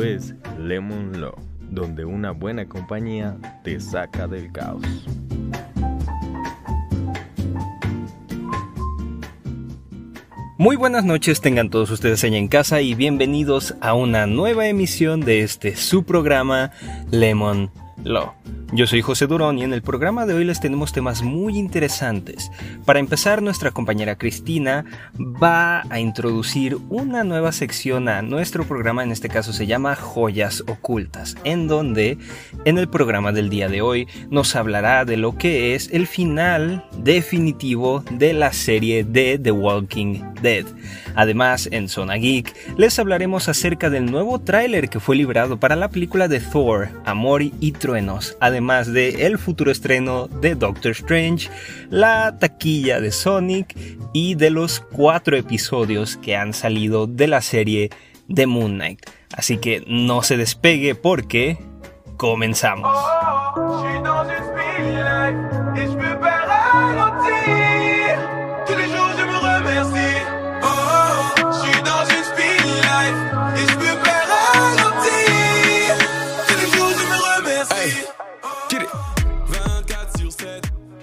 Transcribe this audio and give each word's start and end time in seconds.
Es 0.00 0.34
Lemon 0.58 1.20
Law, 1.20 1.34
donde 1.70 2.04
una 2.04 2.30
buena 2.30 2.66
compañía 2.66 3.36
te 3.62 3.78
saca 3.78 4.26
del 4.26 4.50
caos. 4.50 4.82
Muy 10.56 10.76
buenas 10.76 11.04
noches 11.04 11.40
tengan 11.40 11.68
todos 11.68 11.90
ustedes 11.90 12.24
allá 12.24 12.38
en 12.38 12.48
casa 12.48 12.80
y 12.80 12.94
bienvenidos 12.94 13.74
a 13.80 13.94
una 13.94 14.26
nueva 14.26 14.66
emisión 14.66 15.20
de 15.20 15.42
este 15.42 15.76
su 15.76 16.04
programa 16.04 16.70
Lemon 17.10 17.70
Law. 18.02 18.32
Yo 18.74 18.86
soy 18.86 19.02
José 19.02 19.26
Durón 19.26 19.58
y 19.58 19.64
en 19.64 19.74
el 19.74 19.82
programa 19.82 20.24
de 20.24 20.32
hoy 20.32 20.44
les 20.44 20.58
tenemos 20.58 20.92
temas 20.92 21.22
muy 21.22 21.58
interesantes. 21.58 22.50
Para 22.86 23.00
empezar, 23.00 23.42
nuestra 23.42 23.70
compañera 23.70 24.16
Cristina 24.16 24.86
va 25.20 25.82
a 25.90 26.00
introducir 26.00 26.78
una 26.88 27.22
nueva 27.22 27.52
sección 27.52 28.08
a 28.08 28.22
nuestro 28.22 28.64
programa, 28.64 29.02
en 29.02 29.12
este 29.12 29.28
caso 29.28 29.52
se 29.52 29.66
llama 29.66 29.94
Joyas 29.94 30.64
Ocultas, 30.66 31.36
en 31.44 31.68
donde 31.68 32.16
en 32.64 32.78
el 32.78 32.88
programa 32.88 33.30
del 33.30 33.50
día 33.50 33.68
de 33.68 33.82
hoy 33.82 34.08
nos 34.30 34.56
hablará 34.56 35.04
de 35.04 35.18
lo 35.18 35.36
que 35.36 35.74
es 35.74 35.90
el 35.92 36.06
final 36.06 36.82
definitivo 36.96 38.02
de 38.10 38.32
la 38.32 38.54
serie 38.54 39.04
de 39.04 39.38
The 39.38 39.52
Walking 39.52 40.22
Dead. 40.40 40.64
Además, 41.14 41.68
en 41.70 41.90
Zona 41.90 42.14
Geek 42.14 42.78
les 42.78 42.98
hablaremos 42.98 43.50
acerca 43.50 43.90
del 43.90 44.10
nuevo 44.10 44.38
tráiler 44.38 44.88
que 44.88 44.98
fue 44.98 45.14
librado 45.14 45.60
para 45.60 45.76
la 45.76 45.90
película 45.90 46.26
de 46.26 46.40
Thor, 46.40 46.88
Amor 47.04 47.42
y 47.42 47.72
Truenos, 47.72 48.38
además 48.40 48.61
de 48.62 49.26
el 49.26 49.38
futuro 49.38 49.70
estreno 49.70 50.28
de 50.28 50.54
Doctor 50.54 50.92
Strange, 50.92 51.50
la 51.90 52.38
taquilla 52.38 53.00
de 53.00 53.10
Sonic 53.10 53.76
y 54.12 54.34
de 54.36 54.50
los 54.50 54.80
cuatro 54.80 55.36
episodios 55.36 56.16
que 56.16 56.36
han 56.36 56.54
salido 56.54 57.06
de 57.06 57.26
la 57.26 57.42
serie 57.42 57.90
de 58.28 58.46
Moon 58.46 58.74
Knight. 58.74 59.04
Así 59.34 59.58
que 59.58 59.82
no 59.86 60.22
se 60.22 60.36
despegue 60.36 60.94
porque 60.94 61.58
comenzamos. 62.16 62.96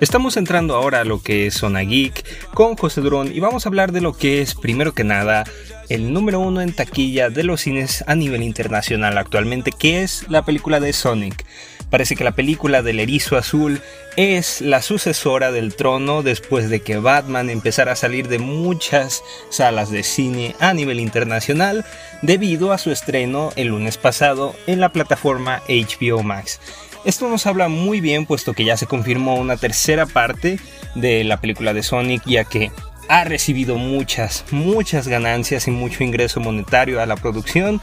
Estamos 0.01 0.37
entrando 0.37 0.75
ahora 0.75 1.01
a 1.01 1.03
lo 1.03 1.21
que 1.21 1.47
es 1.47 1.55
Zona 1.55 1.81
Geek 1.81 2.53
con 2.53 2.77
José 2.77 3.01
Durón 3.01 3.35
y 3.35 3.41
vamos 3.41 3.65
a 3.65 3.69
hablar 3.69 3.91
de 3.91 3.99
lo 3.99 4.13
que 4.13 4.41
es, 4.41 4.55
primero 4.55 4.93
que 4.93 5.03
nada, 5.03 5.43
el 5.89 6.13
número 6.13 6.39
uno 6.39 6.61
en 6.61 6.71
taquilla 6.71 7.29
de 7.29 7.43
los 7.43 7.61
cines 7.61 8.05
a 8.07 8.15
nivel 8.15 8.41
internacional 8.41 9.17
actualmente, 9.17 9.73
que 9.77 10.01
es 10.01 10.25
la 10.29 10.45
película 10.45 10.79
de 10.79 10.93
Sonic. 10.93 11.45
Parece 11.89 12.15
que 12.15 12.23
la 12.23 12.31
película 12.31 12.81
del 12.81 13.01
erizo 13.01 13.35
azul 13.35 13.81
es 14.15 14.61
la 14.61 14.81
sucesora 14.81 15.51
del 15.51 15.75
trono 15.75 16.23
después 16.23 16.69
de 16.69 16.79
que 16.79 16.97
Batman 16.97 17.49
empezara 17.49 17.91
a 17.91 17.97
salir 17.97 18.29
de 18.29 18.39
muchas 18.39 19.21
salas 19.49 19.91
de 19.91 20.03
cine 20.03 20.55
a 20.61 20.73
nivel 20.73 21.01
internacional 21.01 21.83
debido 22.21 22.71
a 22.71 22.77
su 22.77 22.91
estreno 22.91 23.51
el 23.57 23.67
lunes 23.67 23.97
pasado 23.97 24.55
en 24.65 24.79
la 24.79 24.93
plataforma 24.93 25.61
HBO 25.67 26.23
Max. 26.23 26.61
Esto 27.05 27.29
nos 27.29 27.45
habla 27.45 27.69
muy 27.69 28.01
bien 28.01 28.25
puesto 28.25 28.53
que 28.53 28.65
ya 28.65 28.75
se 28.75 28.85
confirmó 28.85 29.35
una 29.35 29.57
tercera 29.57 30.05
parte 30.05 30.59
de 30.95 31.23
la 31.23 31.39
película 31.39 31.73
de 31.73 31.83
Sonic 31.83 32.23
ya 32.25 32.43
que 32.43 32.71
ha 33.07 33.23
recibido 33.23 33.77
muchas, 33.77 34.45
muchas 34.51 35.07
ganancias 35.07 35.67
y 35.67 35.71
mucho 35.71 36.03
ingreso 36.03 36.39
monetario 36.39 37.01
a 37.01 37.05
la 37.05 37.15
producción. 37.15 37.81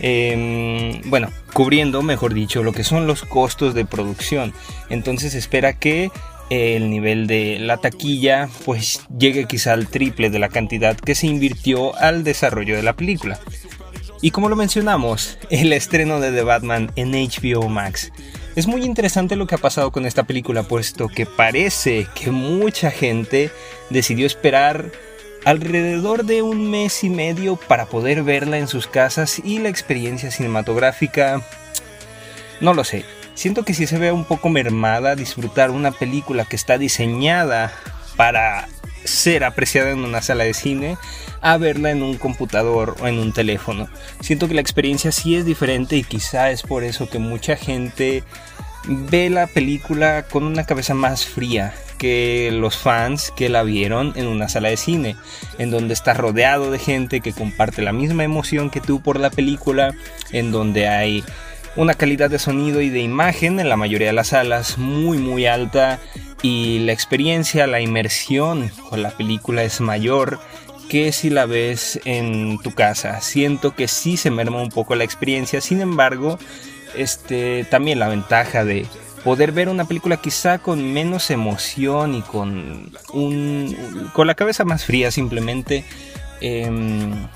Em, 0.00 1.00
bueno, 1.06 1.30
cubriendo, 1.54 2.02
mejor 2.02 2.34
dicho, 2.34 2.62
lo 2.62 2.72
que 2.72 2.84
son 2.84 3.06
los 3.06 3.22
costos 3.22 3.72
de 3.72 3.86
producción. 3.86 4.52
Entonces 4.90 5.34
espera 5.34 5.72
que 5.72 6.10
el 6.50 6.90
nivel 6.90 7.26
de 7.26 7.58
la 7.58 7.78
taquilla 7.78 8.48
pues 8.64 9.00
llegue 9.16 9.46
quizá 9.46 9.72
al 9.72 9.88
triple 9.88 10.28
de 10.28 10.38
la 10.38 10.48
cantidad 10.48 10.96
que 10.96 11.14
se 11.14 11.26
invirtió 11.26 11.96
al 11.96 12.24
desarrollo 12.24 12.76
de 12.76 12.82
la 12.82 12.92
película. 12.92 13.40
Y 14.20 14.30
como 14.30 14.48
lo 14.48 14.56
mencionamos, 14.56 15.38
el 15.50 15.72
estreno 15.72 16.20
de 16.20 16.32
The 16.32 16.42
Batman 16.42 16.90
en 16.96 17.12
HBO 17.12 17.68
Max 17.68 18.12
es 18.56 18.66
muy 18.66 18.84
interesante 18.84 19.36
lo 19.36 19.46
que 19.46 19.54
ha 19.54 19.58
pasado 19.58 19.92
con 19.92 20.06
esta 20.06 20.24
película, 20.24 20.62
puesto 20.62 21.08
que 21.08 21.26
parece 21.26 22.08
que 22.14 22.30
mucha 22.30 22.90
gente 22.90 23.50
decidió 23.90 24.26
esperar 24.26 24.90
alrededor 25.44 26.24
de 26.24 26.40
un 26.40 26.70
mes 26.70 27.04
y 27.04 27.10
medio 27.10 27.56
para 27.56 27.84
poder 27.84 28.22
verla 28.22 28.56
en 28.56 28.66
sus 28.66 28.86
casas 28.86 29.40
y 29.44 29.58
la 29.58 29.68
experiencia 29.68 30.30
cinematográfica, 30.30 31.42
no 32.60 32.72
lo 32.72 32.82
sé. 32.82 33.04
Siento 33.34 33.62
que 33.62 33.74
si 33.74 33.86
se 33.86 33.98
ve 33.98 34.10
un 34.10 34.24
poco 34.24 34.48
mermada 34.48 35.14
disfrutar 35.14 35.70
una 35.70 35.92
película 35.92 36.46
que 36.46 36.56
está 36.56 36.78
diseñada 36.78 37.70
para 38.16 38.68
ser 39.06 39.44
apreciada 39.44 39.90
en 39.90 40.04
una 40.04 40.22
sala 40.22 40.44
de 40.44 40.54
cine 40.54 40.98
a 41.40 41.56
verla 41.56 41.90
en 41.90 42.02
un 42.02 42.16
computador 42.16 42.96
o 43.00 43.06
en 43.06 43.18
un 43.18 43.32
teléfono. 43.32 43.88
Siento 44.20 44.48
que 44.48 44.54
la 44.54 44.60
experiencia 44.60 45.12
sí 45.12 45.36
es 45.36 45.44
diferente 45.44 45.96
y 45.96 46.04
quizá 46.04 46.50
es 46.50 46.62
por 46.62 46.84
eso 46.84 47.08
que 47.08 47.18
mucha 47.18 47.56
gente 47.56 48.24
ve 48.88 49.30
la 49.30 49.46
película 49.46 50.26
con 50.30 50.44
una 50.44 50.64
cabeza 50.64 50.94
más 50.94 51.24
fría 51.24 51.74
que 51.98 52.50
los 52.52 52.76
fans 52.76 53.32
que 53.34 53.48
la 53.48 53.62
vieron 53.62 54.12
en 54.16 54.26
una 54.26 54.48
sala 54.48 54.68
de 54.68 54.76
cine, 54.76 55.16
en 55.58 55.70
donde 55.70 55.94
estás 55.94 56.16
rodeado 56.16 56.70
de 56.70 56.78
gente 56.78 57.20
que 57.20 57.32
comparte 57.32 57.82
la 57.82 57.92
misma 57.92 58.24
emoción 58.24 58.70
que 58.70 58.80
tú 58.80 59.00
por 59.00 59.18
la 59.18 59.30
película, 59.30 59.94
en 60.30 60.52
donde 60.52 60.88
hay 60.88 61.24
una 61.74 61.94
calidad 61.94 62.30
de 62.30 62.38
sonido 62.38 62.80
y 62.80 62.90
de 62.90 63.00
imagen 63.00 63.60
en 63.60 63.68
la 63.68 63.76
mayoría 63.76 64.08
de 64.08 64.12
las 64.14 64.28
salas 64.28 64.78
muy 64.78 65.18
muy 65.18 65.46
alta 65.46 66.00
y 66.46 66.78
la 66.78 66.92
experiencia, 66.92 67.66
la 67.66 67.80
inmersión 67.80 68.70
con 68.88 69.02
la 69.02 69.10
película 69.10 69.64
es 69.64 69.80
mayor 69.80 70.38
que 70.88 71.10
si 71.10 71.28
la 71.28 71.44
ves 71.44 71.98
en 72.04 72.58
tu 72.58 72.72
casa. 72.72 73.20
Siento 73.20 73.74
que 73.74 73.88
sí 73.88 74.16
se 74.16 74.30
merma 74.30 74.62
un 74.62 74.68
poco 74.68 74.94
la 74.94 75.02
experiencia, 75.02 75.60
sin 75.60 75.80
embargo, 75.80 76.38
este 76.96 77.64
también 77.64 77.98
la 77.98 78.06
ventaja 78.06 78.64
de 78.64 78.86
poder 79.24 79.50
ver 79.50 79.68
una 79.68 79.86
película 79.86 80.18
quizá 80.18 80.58
con 80.58 80.92
menos 80.92 81.32
emoción 81.32 82.14
y 82.14 82.22
con 82.22 82.92
un 83.12 83.76
con 84.12 84.28
la 84.28 84.36
cabeza 84.36 84.64
más 84.64 84.84
fría 84.84 85.10
simplemente 85.10 85.84
em, 86.40 87.26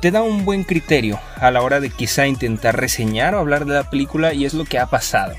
te 0.00 0.10
da 0.10 0.22
un 0.22 0.44
buen 0.44 0.64
criterio 0.64 1.20
a 1.36 1.52
la 1.52 1.62
hora 1.62 1.78
de 1.78 1.90
quizá 1.90 2.26
intentar 2.26 2.76
reseñar 2.76 3.36
o 3.36 3.38
hablar 3.38 3.66
de 3.66 3.74
la 3.74 3.88
película 3.88 4.34
y 4.34 4.46
es 4.46 4.52
lo 4.52 4.64
que 4.64 4.80
ha 4.80 4.86
pasado. 4.86 5.36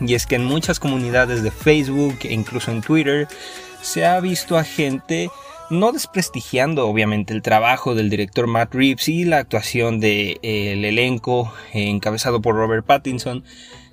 Y 0.00 0.14
es 0.14 0.26
que 0.26 0.36
en 0.36 0.44
muchas 0.44 0.78
comunidades 0.78 1.42
de 1.42 1.50
Facebook 1.50 2.18
e 2.24 2.34
incluso 2.34 2.70
en 2.70 2.82
Twitter 2.82 3.28
se 3.80 4.04
ha 4.04 4.20
visto 4.20 4.58
a 4.58 4.64
gente 4.64 5.30
no 5.70 5.90
desprestigiando 5.90 6.86
obviamente 6.86 7.34
el 7.34 7.42
trabajo 7.42 7.94
del 7.94 8.08
director 8.08 8.46
Matt 8.46 8.74
Reeves 8.74 9.08
y 9.08 9.24
la 9.24 9.38
actuación 9.38 9.98
del 9.98 10.38
de, 10.40 10.88
elenco 10.88 11.52
encabezado 11.72 12.40
por 12.40 12.54
Robert 12.54 12.86
Pattinson, 12.86 13.42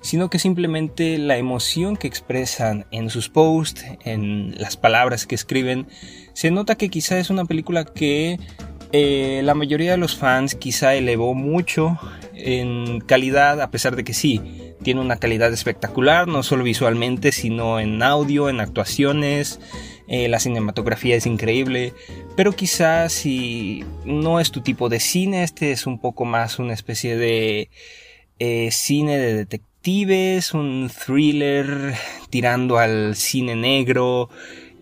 sino 0.00 0.30
que 0.30 0.38
simplemente 0.38 1.18
la 1.18 1.36
emoción 1.36 1.96
que 1.96 2.06
expresan 2.06 2.86
en 2.90 3.10
sus 3.10 3.28
posts, 3.28 3.84
en 4.04 4.54
las 4.56 4.76
palabras 4.76 5.26
que 5.26 5.34
escriben, 5.34 5.88
se 6.32 6.50
nota 6.50 6.76
que 6.76 6.90
quizá 6.90 7.18
es 7.18 7.30
una 7.30 7.44
película 7.44 7.84
que 7.84 8.38
eh, 8.92 9.40
la 9.42 9.54
mayoría 9.54 9.92
de 9.92 9.96
los 9.96 10.14
fans 10.14 10.54
quizá 10.54 10.94
elevó 10.94 11.34
mucho 11.34 11.98
en 12.34 13.00
calidad, 13.00 13.60
a 13.60 13.70
pesar 13.70 13.96
de 13.96 14.04
que 14.04 14.14
sí, 14.14 14.63
tiene 14.84 15.00
una 15.00 15.16
calidad 15.16 15.52
espectacular, 15.52 16.28
no 16.28 16.44
solo 16.44 16.62
visualmente, 16.62 17.32
sino 17.32 17.80
en 17.80 18.00
audio, 18.02 18.48
en 18.48 18.60
actuaciones, 18.60 19.58
eh, 20.06 20.28
la 20.28 20.38
cinematografía 20.38 21.16
es 21.16 21.26
increíble, 21.26 21.94
pero 22.36 22.52
quizás 22.52 23.12
si 23.12 23.84
no 24.04 24.38
es 24.38 24.52
tu 24.52 24.60
tipo 24.60 24.88
de 24.88 25.00
cine, 25.00 25.42
este 25.42 25.72
es 25.72 25.86
un 25.86 25.98
poco 25.98 26.24
más 26.26 26.60
una 26.60 26.74
especie 26.74 27.16
de 27.16 27.70
eh, 28.38 28.68
cine 28.70 29.18
de 29.18 29.34
detectives, 29.34 30.54
un 30.54 30.90
thriller 30.90 31.94
tirando 32.30 32.78
al 32.78 33.16
cine 33.16 33.56
negro, 33.56 34.28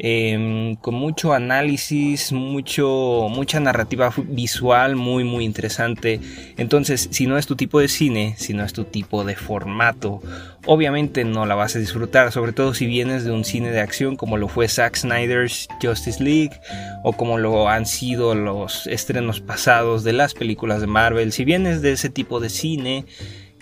Em, 0.05 0.75
con 0.75 0.97
mucho 0.97 1.33
análisis, 1.33 2.33
mucho, 2.33 3.29
mucha 3.31 3.61
narrativa 3.61 4.13
visual 4.17 4.97
muy 4.97 5.23
muy 5.23 5.45
interesante. 5.45 6.19
Entonces, 6.57 7.07
si 7.13 7.29
no 7.29 7.39
es 7.39 7.47
tu 7.47 7.55
tipo 7.55 7.79
de 7.79 7.87
cine, 7.87 8.35
si 8.37 8.53
no 8.53 8.65
es 8.65 8.73
tu 8.73 8.83
tipo 8.83 9.23
de 9.23 9.37
formato, 9.37 10.21
obviamente 10.67 11.23
no 11.23 11.47
la 11.47 11.55
vas 11.55 11.77
a 11.77 11.79
disfrutar, 11.79 12.33
sobre 12.33 12.53
todo 12.53 12.75
si 12.75 12.87
vienes 12.87 13.23
de 13.23 13.31
un 13.31 13.45
cine 13.45 13.71
de 13.71 13.79
acción 13.79 14.17
como 14.17 14.39
lo 14.39 14.49
fue 14.49 14.67
Zack 14.67 14.97
Snyder's 14.97 15.69
Justice 15.81 16.21
League 16.21 16.59
o 17.05 17.13
como 17.13 17.39
lo 17.39 17.69
han 17.69 17.87
sido 17.87 18.35
los 18.35 18.89
estrenos 18.89 19.41
pasados 19.41 20.03
de 20.03 20.15
las 20.15 20.35
películas 20.35 20.81
de 20.81 20.89
Marvel. 20.89 21.31
Si 21.31 21.45
vienes 21.45 21.81
de 21.81 21.93
ese 21.93 22.11
tipo 22.11 22.41
de 22.41 22.51
cine, 22.51 23.05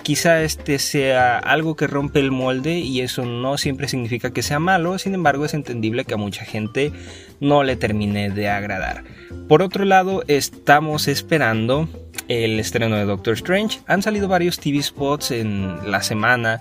quizá 0.02 0.42
este 0.42 0.78
sea 0.78 1.38
algo 1.38 1.76
que 1.76 1.86
rompe 1.86 2.20
el 2.20 2.30
molde 2.30 2.78
y 2.78 3.00
eso 3.00 3.24
no 3.24 3.58
siempre 3.58 3.88
significa 3.88 4.32
que 4.32 4.42
sea 4.42 4.58
malo, 4.58 4.98
sin 4.98 5.14
embargo 5.14 5.44
es 5.44 5.54
entendible 5.54 6.04
que 6.04 6.14
a 6.14 6.18
mucha 6.18 6.44
gente 6.44 6.92
no 7.40 7.62
le 7.62 7.76
termine 7.76 8.30
de 8.30 8.48
agradar. 8.48 9.04
Por 9.48 9.62
otro 9.62 9.84
lado, 9.84 10.22
estamos 10.26 11.08
esperando 11.08 11.88
el 12.28 12.60
estreno 12.60 12.96
de 12.96 13.04
Doctor 13.04 13.34
Strange. 13.34 13.80
Han 13.86 14.02
salido 14.02 14.28
varios 14.28 14.58
TV 14.58 14.82
spots 14.82 15.30
en 15.30 15.90
la 15.90 16.02
semana 16.02 16.60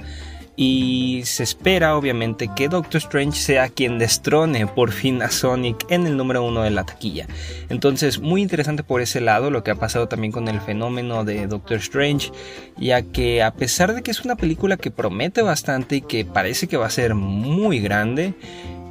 y 0.61 1.21
se 1.23 1.43
espera 1.43 1.95
obviamente 1.95 2.49
que 2.53 2.67
Doctor 2.67 2.97
Strange 2.97 3.39
sea 3.39 3.69
quien 3.69 3.97
destrone 3.97 4.67
por 4.67 4.91
fin 4.91 5.21
a 5.21 5.31
Sonic 5.31 5.89
en 5.89 6.05
el 6.05 6.17
número 6.17 6.43
uno 6.43 6.63
de 6.63 6.69
la 6.69 6.83
taquilla. 6.83 7.27
Entonces 7.69 8.19
muy 8.19 8.41
interesante 8.41 8.83
por 8.83 8.99
ese 8.99 9.21
lado 9.21 9.51
lo 9.51 9.63
que 9.63 9.71
ha 9.71 9.75
pasado 9.75 10.09
también 10.09 10.33
con 10.33 10.49
el 10.49 10.59
fenómeno 10.59 11.23
de 11.23 11.47
Doctor 11.47 11.77
Strange, 11.77 12.33
ya 12.77 13.03
que 13.03 13.41
a 13.41 13.53
pesar 13.53 13.95
de 13.95 14.03
que 14.03 14.11
es 14.11 14.25
una 14.25 14.35
película 14.35 14.75
que 14.75 14.91
promete 14.91 15.41
bastante 15.41 15.95
y 15.95 16.01
que 16.01 16.25
parece 16.25 16.67
que 16.67 16.75
va 16.75 16.87
a 16.87 16.89
ser 16.89 17.15
muy 17.15 17.79
grande, 17.79 18.33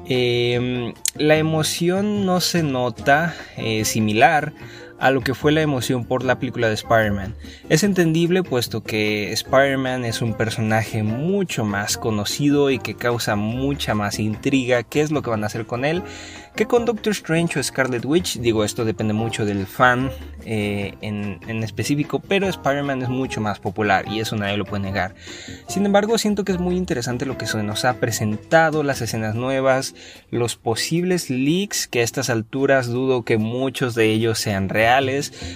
em, 0.06 0.94
la 1.16 1.36
emoción 1.36 2.24
no 2.24 2.40
se 2.40 2.62
nota 2.62 3.34
eh, 3.58 3.84
similar 3.84 4.54
a 4.98 5.10
lo 5.10 5.20
que 5.20 5.34
fue 5.34 5.52
la 5.52 5.62
emoción 5.62 6.04
por 6.04 6.24
la 6.24 6.38
película 6.38 6.68
de 6.68 6.74
Spider-Man. 6.74 7.34
Es 7.68 7.82
entendible 7.84 8.42
puesto 8.42 8.82
que 8.82 9.32
Spider-Man 9.32 10.04
es 10.04 10.22
un 10.22 10.34
personaje 10.34 11.02
mucho 11.02 11.64
más 11.64 11.96
conocido 11.96 12.70
y 12.70 12.78
que 12.78 12.94
causa 12.94 13.36
mucha 13.36 13.94
más 13.94 14.18
intriga 14.18 14.82
qué 14.82 15.00
es 15.00 15.10
lo 15.10 15.22
que 15.22 15.30
van 15.30 15.44
a 15.44 15.46
hacer 15.46 15.66
con 15.66 15.84
él 15.84 16.02
que 16.58 16.66
con 16.66 16.84
Doctor 16.84 17.12
Strange 17.12 17.60
o 17.60 17.62
Scarlet 17.62 18.04
Witch. 18.04 18.38
Digo, 18.40 18.64
esto 18.64 18.84
depende 18.84 19.14
mucho 19.14 19.46
del 19.46 19.64
fan 19.64 20.10
eh, 20.44 20.92
en, 21.02 21.38
en, 21.46 21.62
específico, 21.62 22.18
pero 22.18 22.48
Spider-Man 22.48 23.02
es 23.02 23.08
mucho 23.08 23.40
más 23.40 23.60
popular 23.60 24.06
y 24.08 24.18
eso 24.18 24.34
nadie 24.34 24.56
lo 24.56 24.64
puede 24.64 24.82
negar. 24.82 25.14
Sin 25.68 25.86
embargo, 25.86 26.18
siento 26.18 26.42
que 26.42 26.50
es 26.50 26.58
muy 26.58 26.76
interesante 26.76 27.26
lo 27.26 27.38
que 27.38 27.46
se 27.46 27.62
nos 27.62 27.84
ha 27.84 28.00
presentado, 28.00 28.82
las 28.82 29.00
escenas 29.00 29.36
nuevas, 29.36 29.94
los 30.32 30.56
posibles 30.56 31.30
leaks, 31.30 31.86
que 31.86 32.00
a 32.00 32.02
estas 32.02 32.28
alturas 32.28 32.88
dudo 32.88 33.22
que 33.22 33.38
muchos 33.38 33.94
de 33.94 34.06
ellos 34.06 34.40
sean 34.40 34.68
reales. 34.68 34.87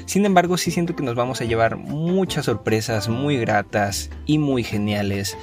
Sin 0.07 0.27
embargo, 0.27 0.57
sí 0.57 0.71
siento 0.71 0.95
que 0.95 1.03
nos 1.03 1.15
vamos 1.15 1.41
a 1.41 1.45
llevar 1.45 1.77
muchas 1.77 2.45
sorpresas 2.47 3.09
muy 3.09 3.39
gratas 3.39 4.11
y 4.27 4.39
muy 4.39 4.63
geniales 4.63 5.37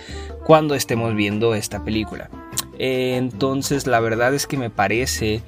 cuando 0.45 0.75
estemos 0.75 1.15
viendo 1.15 1.55
esta 1.55 1.83
película. 1.83 2.29
Eh, 2.77 3.15
entonces 3.17 3.87
la 3.87 3.99
verdad 3.99 4.33
es 4.33 4.47
que 4.47 4.57
me 4.57 4.69
parece 4.69 5.41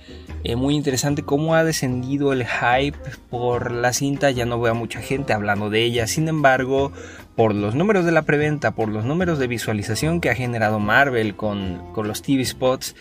eh, 0.44 0.56
muy 0.56 0.76
interesante 0.76 1.24
cómo 1.24 1.56
ha 1.56 1.64
descendido 1.64 2.34
el 2.34 2.46
hype 2.46 2.98
por 3.30 3.72
la 3.72 3.94
cinta. 3.94 4.32
Ya 4.32 4.46
no 4.46 4.60
veo 4.60 4.72
a 4.72 4.76
mucha 4.76 5.02
gente 5.02 5.34
hablando 5.34 5.70
de 5.70 5.84
ella. 5.84 6.08
Sin 6.08 6.28
embargo, 6.28 6.92
por 7.36 7.54
los 7.56 7.76
números 7.76 8.06
de 8.06 8.12
la 8.12 8.24
preventa, 8.24 8.76
por 8.76 8.90
los 8.90 9.06
números 9.06 9.40
de 9.40 9.48
visualización 9.48 10.20
que 10.20 10.30
ha 10.30 10.36
generado 10.36 10.80
Marvel 10.80 11.36
con, 11.36 11.82
los 11.96 12.22
TV 12.22 12.44
spots, 12.46 12.96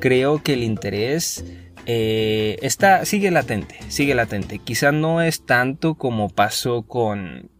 creo 0.00 0.42
que 0.42 0.54
el 0.54 0.62
interés 0.62 1.44
eh, 1.92 2.58
está, 2.62 3.04
sigue 3.04 3.32
latente. 3.32 3.74
Sigue 3.88 4.14
latente. 4.14 4.60
Quizá 4.60 4.92
no 4.92 5.20
es 5.22 5.44
tanto 5.44 5.94
como 5.94 6.28
pasó 6.28 6.82
con 6.82 7.50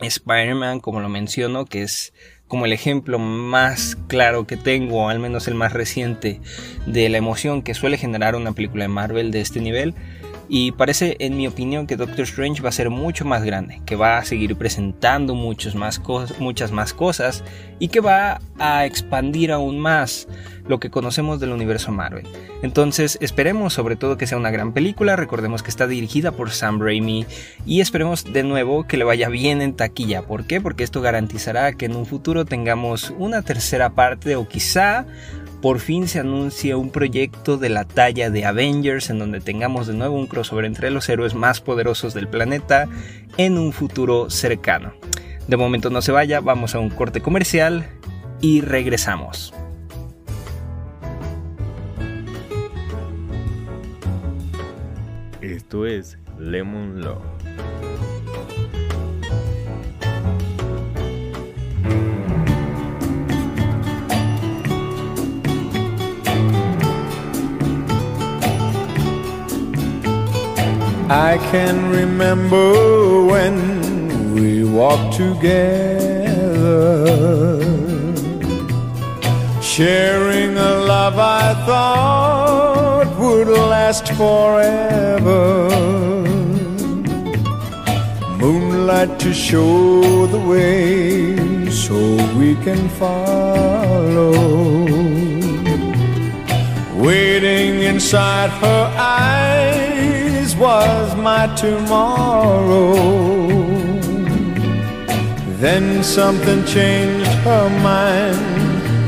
Spider-Man, 0.00 0.78
como 0.78 1.00
lo 1.00 1.08
menciono, 1.08 1.64
que 1.64 1.82
es 1.82 2.12
como 2.46 2.66
el 2.66 2.72
ejemplo 2.72 3.18
más 3.18 3.98
claro 4.06 4.46
que 4.46 4.56
tengo, 4.56 5.08
al 5.08 5.18
menos 5.18 5.48
el 5.48 5.54
más 5.54 5.72
reciente, 5.72 6.40
de 6.86 7.08
la 7.08 7.18
emoción 7.18 7.62
que 7.62 7.74
suele 7.74 7.98
generar 7.98 8.36
una 8.36 8.52
película 8.52 8.84
de 8.84 8.88
Marvel 8.88 9.32
de 9.32 9.40
este 9.40 9.60
nivel. 9.60 9.94
Y 10.48 10.72
parece, 10.72 11.16
en 11.20 11.36
mi 11.36 11.46
opinión, 11.46 11.86
que 11.86 11.96
Doctor 11.96 12.20
Strange 12.20 12.62
va 12.62 12.70
a 12.70 12.72
ser 12.72 12.88
mucho 12.88 13.24
más 13.24 13.44
grande, 13.44 13.82
que 13.84 13.96
va 13.96 14.18
a 14.18 14.24
seguir 14.24 14.56
presentando 14.56 15.34
muchos 15.34 15.74
más 15.74 16.00
muchas 16.38 16.72
más 16.72 16.94
cosas 16.94 17.44
y 17.78 17.88
que 17.88 18.00
va 18.00 18.40
a 18.58 18.86
expandir 18.86 19.52
aún 19.52 19.78
más 19.78 20.26
lo 20.66 20.80
que 20.80 20.90
conocemos 20.90 21.40
del 21.40 21.52
universo 21.52 21.92
Marvel. 21.92 22.26
Entonces 22.62 23.18
esperemos 23.20 23.72
sobre 23.72 23.96
todo 23.96 24.16
que 24.16 24.26
sea 24.26 24.38
una 24.38 24.50
gran 24.50 24.72
película, 24.72 25.16
recordemos 25.16 25.62
que 25.62 25.70
está 25.70 25.86
dirigida 25.86 26.32
por 26.32 26.50
Sam 26.50 26.80
Raimi 26.80 27.26
y 27.66 27.80
esperemos 27.80 28.24
de 28.24 28.42
nuevo 28.42 28.86
que 28.86 28.96
le 28.96 29.04
vaya 29.04 29.28
bien 29.28 29.62
en 29.62 29.74
taquilla. 29.74 30.22
¿Por 30.22 30.44
qué? 30.44 30.60
Porque 30.60 30.84
esto 30.84 31.00
garantizará 31.00 31.72
que 31.72 31.86
en 31.86 31.96
un 31.96 32.06
futuro 32.06 32.44
tengamos 32.44 33.14
una 33.18 33.42
tercera 33.42 33.90
parte 33.90 34.36
o 34.36 34.46
quizá 34.46 35.06
por 35.60 35.80
fin 35.80 36.06
se 36.06 36.20
anuncia 36.20 36.76
un 36.76 36.90
proyecto 36.90 37.56
de 37.56 37.68
la 37.68 37.84
talla 37.84 38.30
de 38.30 38.44
Avengers 38.44 39.10
en 39.10 39.18
donde 39.18 39.40
tengamos 39.40 39.86
de 39.86 39.94
nuevo 39.94 40.16
un 40.16 40.26
crossover 40.26 40.64
entre 40.64 40.90
los 40.90 41.08
héroes 41.08 41.34
más 41.34 41.60
poderosos 41.60 42.14
del 42.14 42.28
planeta 42.28 42.88
en 43.36 43.58
un 43.58 43.72
futuro 43.72 44.30
cercano. 44.30 44.92
De 45.48 45.56
momento 45.56 45.90
no 45.90 46.02
se 46.02 46.12
vaya, 46.12 46.40
vamos 46.40 46.74
a 46.74 46.78
un 46.78 46.90
corte 46.90 47.20
comercial 47.20 47.88
y 48.40 48.60
regresamos. 48.60 49.52
Esto 55.40 55.86
es 55.86 56.18
Lemon 56.38 57.00
Law. 57.00 57.20
I 71.10 71.38
can 71.50 71.88
remember 71.88 73.24
when 73.24 74.34
we 74.34 74.62
walked 74.62 75.16
together, 75.16 75.56
sharing 79.62 80.58
a 80.58 80.74
love 80.84 81.18
I 81.18 81.54
thought 81.64 83.16
would 83.18 83.48
last 83.48 84.08
forever. 84.20 85.70
Moonlight 88.36 89.18
to 89.20 89.32
show 89.32 90.26
the 90.26 90.38
way 90.38 91.70
so 91.70 91.96
we 92.36 92.54
can 92.56 92.86
follow. 93.00 94.32
Waiting 97.02 97.80
inside 97.80 98.50
her 98.50 98.94
eyes 98.98 99.87
was 100.58 101.14
my 101.16 101.46
tomorrow. 101.54 102.94
Then 105.60 106.02
something 106.02 106.64
changed 106.64 107.30
her 107.44 107.68
mind, 107.82 108.38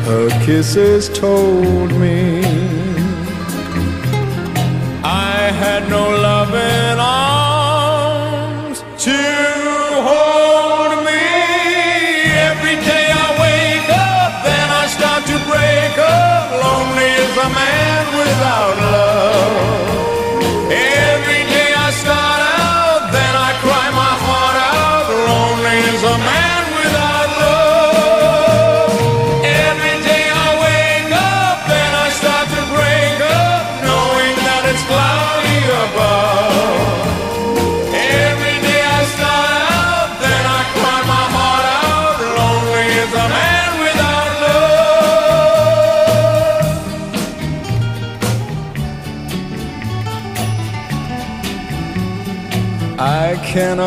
her 0.06 0.28
kisses 0.44 1.08
told 1.08 1.92
me. 1.92 2.79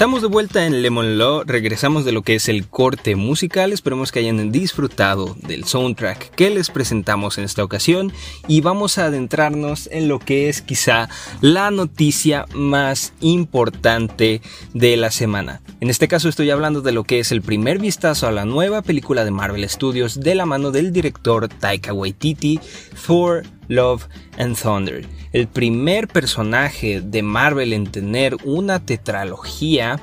Estamos 0.00 0.22
de 0.22 0.28
vuelta 0.28 0.64
en 0.64 0.80
Lemon 0.80 1.18
Law, 1.18 1.42
regresamos 1.44 2.06
de 2.06 2.12
lo 2.12 2.22
que 2.22 2.34
es 2.34 2.48
el 2.48 2.66
corte 2.66 3.16
musical, 3.16 3.70
esperemos 3.70 4.10
que 4.10 4.20
hayan 4.20 4.50
disfrutado 4.50 5.36
del 5.42 5.64
soundtrack 5.64 6.30
que 6.30 6.48
les 6.48 6.70
presentamos 6.70 7.36
en 7.36 7.44
esta 7.44 7.62
ocasión 7.62 8.10
y 8.48 8.62
vamos 8.62 8.96
a 8.96 9.04
adentrarnos 9.04 9.90
en 9.92 10.08
lo 10.08 10.18
que 10.18 10.48
es 10.48 10.62
quizá 10.62 11.10
la 11.42 11.70
noticia 11.70 12.46
más 12.54 13.12
importante 13.20 14.40
de 14.72 14.96
la 14.96 15.10
semana. 15.10 15.60
En 15.80 15.90
este 15.90 16.08
caso 16.08 16.30
estoy 16.30 16.48
hablando 16.48 16.80
de 16.80 16.92
lo 16.92 17.04
que 17.04 17.18
es 17.18 17.30
el 17.30 17.42
primer 17.42 17.78
vistazo 17.78 18.26
a 18.26 18.32
la 18.32 18.46
nueva 18.46 18.80
película 18.80 19.26
de 19.26 19.32
Marvel 19.32 19.68
Studios 19.68 20.18
de 20.18 20.34
la 20.34 20.46
mano 20.46 20.70
del 20.70 20.94
director 20.94 21.46
Taika 21.46 21.92
Waititi, 21.92 22.58
Thor 23.06 23.42
Love 23.70 24.08
and 24.36 24.60
Thunder. 24.60 25.06
El 25.32 25.46
primer 25.46 26.08
personaje 26.08 27.00
de 27.00 27.22
Marvel 27.22 27.72
en 27.72 27.86
tener 27.86 28.36
una 28.44 28.84
tetralogía 28.84 30.00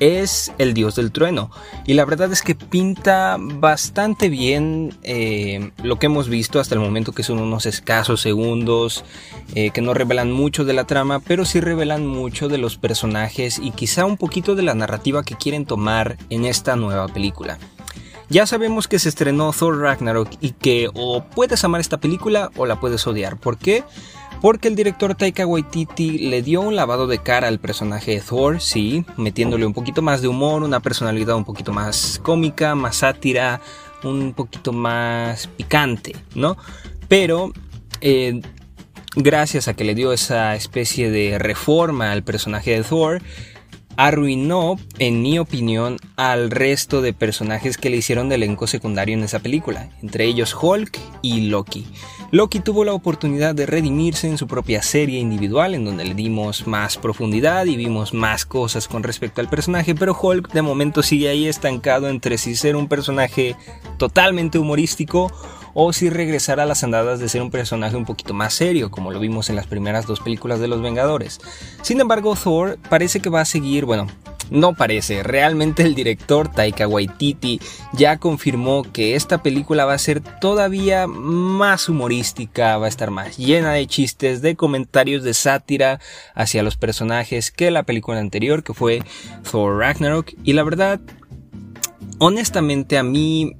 es 0.00 0.52
el 0.58 0.74
dios 0.74 0.96
del 0.96 1.10
trueno. 1.10 1.50
Y 1.86 1.94
la 1.94 2.04
verdad 2.04 2.30
es 2.30 2.42
que 2.42 2.54
pinta 2.54 3.38
bastante 3.40 4.28
bien 4.28 4.94
eh, 5.02 5.70
lo 5.82 5.98
que 5.98 6.06
hemos 6.06 6.28
visto 6.28 6.60
hasta 6.60 6.74
el 6.74 6.80
momento, 6.80 7.12
que 7.12 7.22
son 7.22 7.38
unos 7.38 7.64
escasos 7.64 8.20
segundos, 8.20 9.04
eh, 9.54 9.70
que 9.70 9.80
no 9.80 9.94
revelan 9.94 10.30
mucho 10.30 10.66
de 10.66 10.74
la 10.74 10.84
trama, 10.84 11.20
pero 11.20 11.46
sí 11.46 11.60
revelan 11.60 12.06
mucho 12.06 12.48
de 12.48 12.58
los 12.58 12.76
personajes 12.76 13.58
y 13.58 13.70
quizá 13.70 14.04
un 14.04 14.18
poquito 14.18 14.54
de 14.54 14.62
la 14.62 14.74
narrativa 14.74 15.22
que 15.22 15.36
quieren 15.36 15.64
tomar 15.64 16.18
en 16.28 16.44
esta 16.44 16.76
nueva 16.76 17.08
película. 17.08 17.58
Ya 18.28 18.44
sabemos 18.46 18.88
que 18.88 18.98
se 18.98 19.08
estrenó 19.08 19.52
Thor 19.52 19.78
Ragnarok 19.78 20.30
y 20.40 20.50
que 20.50 20.88
o 20.94 21.24
puedes 21.24 21.62
amar 21.62 21.80
esta 21.80 21.98
película 21.98 22.50
o 22.56 22.66
la 22.66 22.80
puedes 22.80 23.06
odiar. 23.06 23.36
¿Por 23.36 23.56
qué? 23.56 23.84
Porque 24.40 24.68
el 24.68 24.74
director 24.74 25.14
Taika 25.14 25.46
Waititi 25.46 26.18
le 26.18 26.42
dio 26.42 26.60
un 26.60 26.76
lavado 26.76 27.06
de 27.06 27.18
cara 27.18 27.48
al 27.48 27.60
personaje 27.60 28.12
de 28.12 28.20
Thor, 28.20 28.60
sí, 28.60 29.04
metiéndole 29.16 29.64
un 29.64 29.72
poquito 29.72 30.02
más 30.02 30.22
de 30.22 30.28
humor, 30.28 30.62
una 30.62 30.80
personalidad 30.80 31.36
un 31.36 31.44
poquito 31.44 31.72
más 31.72 32.20
cómica, 32.22 32.74
más 32.74 32.96
sátira, 32.96 33.60
un 34.02 34.34
poquito 34.34 34.72
más 34.72 35.46
picante, 35.46 36.16
¿no? 36.34 36.56
Pero 37.08 37.52
eh, 38.00 38.42
gracias 39.14 39.68
a 39.68 39.74
que 39.74 39.84
le 39.84 39.94
dio 39.94 40.12
esa 40.12 40.54
especie 40.54 41.10
de 41.10 41.38
reforma 41.38 42.12
al 42.12 42.22
personaje 42.22 42.72
de 42.72 42.82
Thor, 42.82 43.22
arruinó, 43.96 44.78
en 44.98 45.22
mi 45.22 45.38
opinión, 45.38 45.98
al 46.16 46.50
resto 46.50 47.02
de 47.02 47.12
personajes 47.12 47.78
que 47.78 47.90
le 47.90 47.96
hicieron 47.96 48.28
de 48.28 48.36
elenco 48.36 48.66
secundario 48.66 49.14
en 49.14 49.24
esa 49.24 49.40
película, 49.40 49.90
entre 50.02 50.26
ellos 50.26 50.56
Hulk 50.60 50.98
y 51.22 51.48
Loki. 51.48 51.86
Loki 52.30 52.60
tuvo 52.60 52.84
la 52.84 52.92
oportunidad 52.92 53.54
de 53.54 53.66
redimirse 53.66 54.28
en 54.28 54.36
su 54.36 54.46
propia 54.46 54.82
serie 54.82 55.20
individual, 55.20 55.74
en 55.74 55.84
donde 55.84 56.04
le 56.04 56.14
dimos 56.14 56.66
más 56.66 56.96
profundidad 56.96 57.66
y 57.66 57.76
vimos 57.76 58.12
más 58.12 58.44
cosas 58.44 58.88
con 58.88 59.02
respecto 59.02 59.40
al 59.40 59.48
personaje, 59.48 59.94
pero 59.94 60.18
Hulk 60.20 60.52
de 60.52 60.62
momento 60.62 61.02
sigue 61.02 61.28
ahí 61.28 61.46
estancado 61.46 62.08
entre 62.08 62.38
si 62.38 62.56
ser 62.56 62.76
un 62.76 62.88
personaje 62.88 63.56
totalmente 63.96 64.58
humorístico 64.58 65.32
o 65.78 65.92
si 65.92 66.08
regresar 66.08 66.58
a 66.58 66.64
las 66.64 66.82
andadas 66.84 67.20
de 67.20 67.28
ser 67.28 67.42
un 67.42 67.50
personaje 67.50 67.96
un 67.96 68.06
poquito 68.06 68.32
más 68.32 68.54
serio, 68.54 68.90
como 68.90 69.12
lo 69.12 69.20
vimos 69.20 69.50
en 69.50 69.56
las 69.56 69.66
primeras 69.66 70.06
dos 70.06 70.20
películas 70.20 70.58
de 70.58 70.68
los 70.68 70.80
Vengadores. 70.80 71.38
Sin 71.82 72.00
embargo, 72.00 72.34
Thor 72.34 72.78
parece 72.88 73.20
que 73.20 73.28
va 73.28 73.42
a 73.42 73.44
seguir, 73.44 73.84
bueno, 73.84 74.06
no 74.48 74.72
parece, 74.74 75.22
realmente 75.22 75.82
el 75.82 75.94
director 75.94 76.50
Taika 76.50 76.88
Waititi 76.88 77.60
ya 77.92 78.16
confirmó 78.16 78.84
que 78.90 79.16
esta 79.16 79.42
película 79.42 79.84
va 79.84 79.92
a 79.92 79.98
ser 79.98 80.22
todavía 80.22 81.06
más 81.06 81.90
humorística, 81.90 82.78
va 82.78 82.86
a 82.86 82.88
estar 82.88 83.10
más 83.10 83.36
llena 83.36 83.72
de 83.72 83.86
chistes, 83.86 84.40
de 84.40 84.56
comentarios 84.56 85.24
de 85.24 85.34
sátira 85.34 86.00
hacia 86.34 86.62
los 86.62 86.78
personajes 86.78 87.50
que 87.50 87.70
la 87.70 87.82
película 87.82 88.18
anterior, 88.18 88.62
que 88.62 88.72
fue 88.72 89.02
Thor 89.50 89.78
Ragnarok, 89.78 90.32
y 90.42 90.54
la 90.54 90.62
verdad, 90.62 91.00
honestamente 92.18 92.96
a 92.96 93.02
mí 93.02 93.56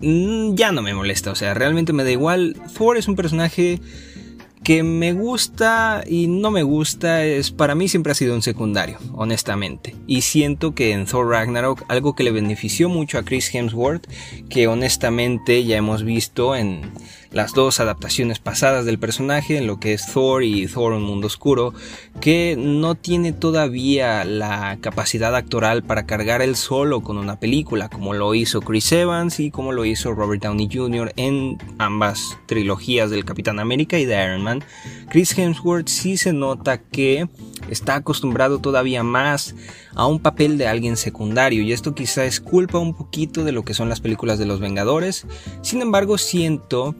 ya 0.00 0.72
no 0.72 0.82
me 0.82 0.94
molesta, 0.94 1.30
o 1.30 1.34
sea, 1.34 1.54
realmente 1.54 1.92
me 1.92 2.04
da 2.04 2.10
igual. 2.10 2.56
Thor 2.76 2.96
es 2.96 3.08
un 3.08 3.16
personaje 3.16 3.80
que 4.62 4.82
me 4.82 5.12
gusta 5.12 6.04
y 6.06 6.26
no 6.26 6.50
me 6.50 6.62
gusta, 6.62 7.24
es 7.24 7.50
para 7.50 7.74
mí 7.74 7.88
siempre 7.88 8.12
ha 8.12 8.14
sido 8.14 8.34
un 8.34 8.42
secundario, 8.42 8.98
honestamente. 9.14 9.96
Y 10.06 10.22
siento 10.22 10.74
que 10.74 10.92
en 10.92 11.06
Thor 11.06 11.28
Ragnarok 11.28 11.84
algo 11.88 12.14
que 12.14 12.24
le 12.24 12.32
benefició 12.32 12.88
mucho 12.88 13.18
a 13.18 13.24
Chris 13.24 13.54
Hemsworth, 13.54 14.06
que 14.48 14.68
honestamente 14.68 15.64
ya 15.64 15.76
hemos 15.76 16.04
visto 16.04 16.54
en 16.54 16.82
las 17.30 17.52
dos 17.52 17.80
adaptaciones 17.80 18.38
pasadas 18.38 18.84
del 18.84 18.98
personaje, 18.98 19.58
en 19.58 19.66
lo 19.66 19.78
que 19.78 19.92
es 19.92 20.06
Thor 20.12 20.42
y 20.42 20.66
Thor 20.66 20.92
Un 20.92 21.02
Mundo 21.02 21.26
Oscuro, 21.26 21.74
que 22.20 22.56
no 22.58 22.94
tiene 22.94 23.32
todavía 23.32 24.24
la 24.24 24.78
capacidad 24.80 25.34
actoral 25.36 25.82
para 25.82 26.06
cargar 26.06 26.42
él 26.42 26.56
solo 26.56 27.02
con 27.02 27.18
una 27.18 27.38
película, 27.38 27.88
como 27.88 28.14
lo 28.14 28.34
hizo 28.34 28.60
Chris 28.60 28.92
Evans 28.92 29.40
y 29.40 29.50
como 29.50 29.72
lo 29.72 29.84
hizo 29.84 30.14
Robert 30.14 30.42
Downey 30.42 30.68
Jr. 30.72 31.12
en 31.16 31.58
ambas 31.78 32.38
trilogías 32.46 33.10
del 33.10 33.24
Capitán 33.24 33.58
América 33.58 33.98
y 33.98 34.06
de 34.06 34.24
Iron 34.24 34.42
Man. 34.42 34.64
Chris 35.10 35.36
Hemsworth 35.36 35.88
sí 35.88 36.16
se 36.16 36.32
nota 36.32 36.78
que 36.78 37.28
está 37.70 37.96
acostumbrado 37.96 38.58
todavía 38.58 39.02
más 39.02 39.54
a 39.94 40.06
un 40.06 40.20
papel 40.20 40.58
de 40.58 40.68
alguien 40.68 40.96
secundario 40.96 41.62
y 41.62 41.72
esto 41.72 41.94
quizá 41.94 42.24
es 42.24 42.40
culpa 42.40 42.78
un 42.78 42.94
poquito 42.94 43.44
de 43.44 43.52
lo 43.52 43.64
que 43.64 43.74
son 43.74 43.88
las 43.88 44.00
películas 44.00 44.38
de 44.38 44.46
los 44.46 44.60
Vengadores. 44.60 45.26
Sin 45.62 45.82
embargo, 45.82 46.18
siento 46.18 46.94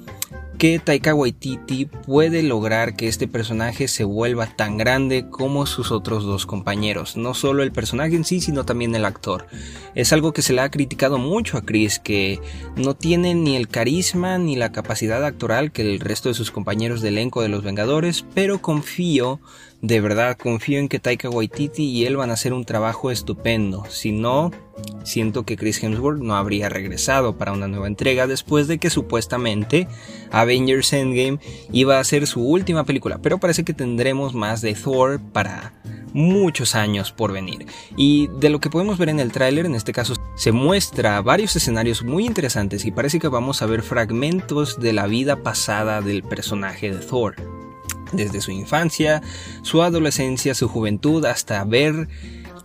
que 0.59 0.81
Taika 0.81 1.15
Waititi 1.15 1.87
puede 1.87 2.43
lograr 2.43 2.97
que 2.97 3.07
este 3.07 3.29
personaje 3.29 3.87
se 3.87 4.03
vuelva 4.03 4.57
tan 4.57 4.77
grande 4.77 5.31
como 5.31 5.67
sus 5.67 5.93
otros 5.93 6.25
dos 6.25 6.47
compañeros. 6.47 7.17
No 7.17 7.33
solo 7.33 7.63
el 7.63 7.71
personaje 7.71 8.17
en 8.17 8.25
sí, 8.25 8.41
sino 8.41 8.65
también 8.65 8.93
el 8.97 9.05
actor. 9.05 9.47
Es 9.95 10.13
algo 10.13 10.33
que 10.33 10.43
se 10.43 10.53
le 10.53 10.61
ha 10.61 10.71
criticado 10.71 11.17
mucho 11.17 11.59
a 11.59 11.63
Chris, 11.63 12.01
que 12.01 12.41
no 12.75 12.95
tiene 12.95 13.37
ni 13.37 13.55
el 13.55 13.69
carisma 13.69 14.37
ni 14.39 14.57
la 14.57 14.73
capacidad 14.73 15.25
actoral 15.25 15.71
que 15.71 15.83
el 15.83 16.01
resto 16.01 16.29
de 16.29 16.35
sus 16.35 16.51
compañeros 16.51 17.03
de 17.03 17.11
elenco 17.11 17.41
de 17.41 17.49
los 17.49 17.63
Vengadores, 17.63 18.25
pero 18.35 18.61
confío 18.61 19.41
de 19.81 20.01
verdad 20.01 20.37
confío 20.37 20.79
en 20.79 20.89
que 20.89 20.99
Taika 20.99 21.31
Waititi 21.31 21.85
y 21.85 22.07
él 22.07 22.17
van 22.17 22.31
a 22.31 22.35
hacer 22.35 22.53
un 22.53 22.65
trabajo 22.65 23.11
estupendo. 23.11 23.85
Si 23.89 24.11
no, 24.11 24.51
siento 25.05 25.45
que 25.45 25.57
Chris 25.57 25.83
Hemsworth 25.83 26.21
no 26.21 26.37
habría 26.37 26.69
regresado 26.69 27.37
para 27.39 27.53
una 27.53 27.69
nueva 27.69 27.87
entrega 27.87 28.27
después 28.27 28.67
de 28.67 28.79
que 28.79 28.91
supuestamente 28.91 29.87
Avengers 30.33 30.93
Endgame 30.93 31.39
iba 31.71 32.01
a 32.01 32.05
ser 32.05 32.27
su 32.27 32.45
última 32.45 32.85
película. 32.85 33.19
Pero 33.23 33.39
parece 33.39 33.65
que 33.65 33.73
tendremos 33.73 34.35
más 34.35 34.63
de 34.63 34.75
Thor 34.75 35.21
para 35.33 35.75
muchos 36.13 36.75
años 36.75 37.13
por 37.13 37.33
venir. 37.33 37.67
Y 37.97 38.29
de 38.41 38.51
lo 38.51 38.59
que 38.59 38.71
podemos 38.71 38.99
ver 38.99 39.11
en 39.11 39.21
el 39.21 39.31
tráiler, 39.31 39.67
en 39.67 39.77
este 39.77 39.93
caso, 39.93 40.15
se 40.37 40.51
muestra 40.51 41.23
varios 41.23 41.55
escenarios 41.55 42.03
muy 42.03 42.27
interesantes 42.27 42.85
y 42.85 42.91
parece 42.91 43.21
que 43.21 43.29
vamos 43.29 43.63
a 43.63 43.67
ver 43.67 43.83
fragmentos 43.83 44.81
de 44.81 44.93
la 44.93 45.07
vida 45.07 45.37
pasada 45.37 46.01
del 46.01 46.25
personaje 46.25 46.93
de 46.93 46.99
Thor 46.99 47.58
desde 48.13 48.41
su 48.41 48.51
infancia, 48.51 49.23
su 49.63 49.83
adolescencia, 49.83 50.55
su 50.55 50.69
juventud, 50.69 51.25
hasta 51.25 51.63
ver 51.65 52.09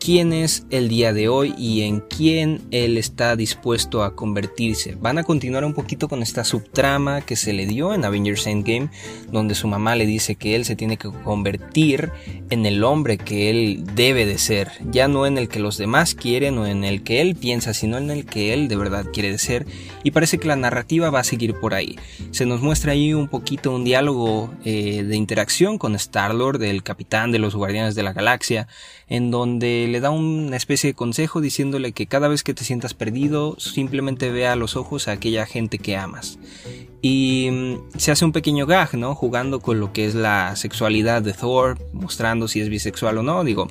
quién 0.03 0.33
es 0.33 0.65
el 0.69 0.89
día 0.89 1.13
de 1.13 1.29
hoy 1.29 1.55
y 1.57 1.83
en 1.83 2.01
quién 2.01 2.59
él 2.71 2.97
está 2.97 3.37
dispuesto 3.37 4.03
a 4.03 4.17
convertirse. 4.17 4.95
Van 4.95 5.17
a 5.17 5.23
continuar 5.23 5.63
un 5.63 5.73
poquito 5.73 6.09
con 6.09 6.21
esta 6.21 6.43
subtrama 6.43 7.21
que 7.21 7.37
se 7.37 7.53
le 7.53 7.65
dio 7.65 7.93
en 7.93 8.03
Avengers 8.03 8.45
Endgame, 8.45 8.89
donde 9.31 9.55
su 9.55 9.69
mamá 9.69 9.95
le 9.95 10.05
dice 10.05 10.35
que 10.35 10.55
él 10.55 10.65
se 10.65 10.75
tiene 10.75 10.97
que 10.97 11.09
convertir 11.09 12.11
en 12.49 12.65
el 12.65 12.83
hombre 12.83 13.17
que 13.17 13.49
él 13.49 13.85
debe 13.95 14.25
de 14.25 14.37
ser, 14.39 14.71
ya 14.91 15.07
no 15.07 15.25
en 15.25 15.37
el 15.37 15.47
que 15.47 15.61
los 15.61 15.77
demás 15.77 16.15
quieren 16.15 16.57
o 16.57 16.67
en 16.67 16.83
el 16.83 17.03
que 17.03 17.21
él 17.21 17.37
piensa, 17.37 17.73
sino 17.73 17.97
en 17.97 18.11
el 18.11 18.25
que 18.25 18.53
él 18.53 18.67
de 18.67 18.75
verdad 18.75 19.05
quiere 19.13 19.31
de 19.31 19.37
ser. 19.37 19.65
Y 20.03 20.11
parece 20.11 20.37
que 20.37 20.49
la 20.49 20.57
narrativa 20.57 21.11
va 21.11 21.21
a 21.21 21.23
seguir 21.23 21.55
por 21.61 21.73
ahí. 21.73 21.97
Se 22.31 22.45
nos 22.45 22.59
muestra 22.59 22.91
ahí 22.91 23.13
un 23.13 23.29
poquito 23.29 23.73
un 23.73 23.85
diálogo 23.85 24.53
eh, 24.65 25.03
de 25.03 25.15
interacción 25.15 25.77
con 25.77 25.95
Star-Lord, 25.95 26.61
el 26.61 26.83
capitán 26.83 27.31
de 27.31 27.39
los 27.39 27.55
Guardianes 27.55 27.95
de 27.95 28.03
la 28.03 28.11
Galaxia, 28.11 28.67
en 29.13 29.29
donde 29.29 29.87
le 29.87 29.99
da 29.99 30.09
una 30.09 30.57
especie 30.57 30.89
de 30.89 30.95
consejo 30.95 31.39
diciéndole 31.39 31.91
que 31.91 32.07
cada 32.07 32.27
vez 32.27 32.41
que 32.41 32.55
te 32.55 32.63
sientas 32.63 32.95
perdido, 32.95 33.55
simplemente 33.59 34.31
vea 34.31 34.53
a 34.53 34.55
los 34.55 34.75
ojos 34.75 35.07
a 35.07 35.11
aquella 35.11 35.45
gente 35.45 35.77
que 35.77 35.95
amas. 35.95 36.39
Y 36.99 37.47
mm, 37.51 37.99
se 37.99 38.11
hace 38.11 38.25
un 38.25 38.31
pequeño 38.31 38.65
gag, 38.65 38.95
¿no? 38.97 39.13
Jugando 39.13 39.59
con 39.59 39.79
lo 39.79 39.93
que 39.93 40.07
es 40.07 40.15
la 40.15 40.55
sexualidad 40.55 41.21
de 41.21 41.33
Thor, 41.33 41.77
mostrando 41.93 42.47
si 42.47 42.59
es 42.59 42.69
bisexual 42.69 43.19
o 43.19 43.21
no. 43.21 43.43
Digo, 43.43 43.67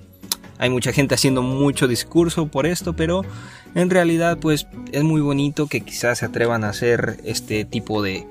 hay 0.59 0.71
mucha 0.71 0.93
gente 0.93 1.17
haciendo 1.17 1.43
mucho 1.43 1.89
discurso 1.89 2.47
por 2.47 2.65
esto, 2.65 2.95
pero 2.95 3.23
en 3.75 3.91
realidad 3.91 4.39
pues 4.39 4.69
es 4.93 5.03
muy 5.03 5.23
bonito 5.23 5.67
que 5.67 5.81
quizás 5.81 6.21
se 6.21 6.25
atrevan 6.25 6.63
a 6.63 6.69
hacer 6.69 7.19
este 7.25 7.65
tipo 7.65 8.01
de, 8.01 8.29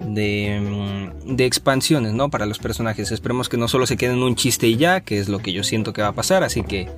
Mm, 0.00 1.36
de, 1.36 1.46
expansiones, 1.46 2.12
¿no? 2.12 2.30
Para 2.30 2.46
los 2.46 2.58
personajes. 2.58 3.10
Esperemos 3.12 3.48
que 3.48 3.56
no 3.56 3.68
solo 3.68 3.86
se 3.86 3.96
queden 3.96 4.22
un 4.22 4.36
chiste 4.36 4.66
y 4.66 4.76
ya, 4.76 5.00
que 5.00 5.18
es 5.18 5.28
lo 5.28 5.38
que 5.38 5.52
yo 5.52 5.64
siento 5.64 5.92
que 5.92 6.02
va 6.02 6.08
a 6.08 6.14
pasar, 6.14 6.42
así 6.42 6.62
que 6.62 6.88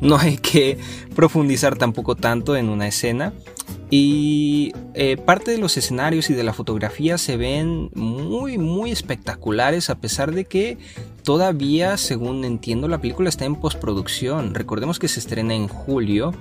no 0.00 0.16
hay 0.16 0.36
que 0.42 0.78
profundizar 1.14 1.76
tampoco 1.76 2.14
tanto 2.14 2.56
en 2.56 2.68
una 2.68 2.86
escena. 2.88 3.32
Y 3.90 4.72
eh, 4.94 5.16
parte 5.16 5.52
de 5.52 5.58
los 5.58 5.76
escenarios 5.76 6.30
y 6.30 6.34
de 6.34 6.42
la 6.42 6.52
fotografía 6.52 7.18
se 7.18 7.36
ven 7.36 7.90
muy, 7.94 8.58
muy 8.58 8.90
espectaculares, 8.90 9.90
a 9.90 9.96
pesar 9.96 10.32
de 10.32 10.44
que 10.44 10.78
todavía, 11.26 11.96
según 11.96 12.44
entiendo, 12.44 12.86
la 12.86 13.00
película 13.00 13.28
está 13.28 13.44
en 13.46 13.56
postproducción. 13.56 14.54
Recordemos 14.54 15.00
que 15.00 15.08
se 15.08 15.18
estrena 15.18 15.56
en 15.56 15.66
julio. 15.66 16.32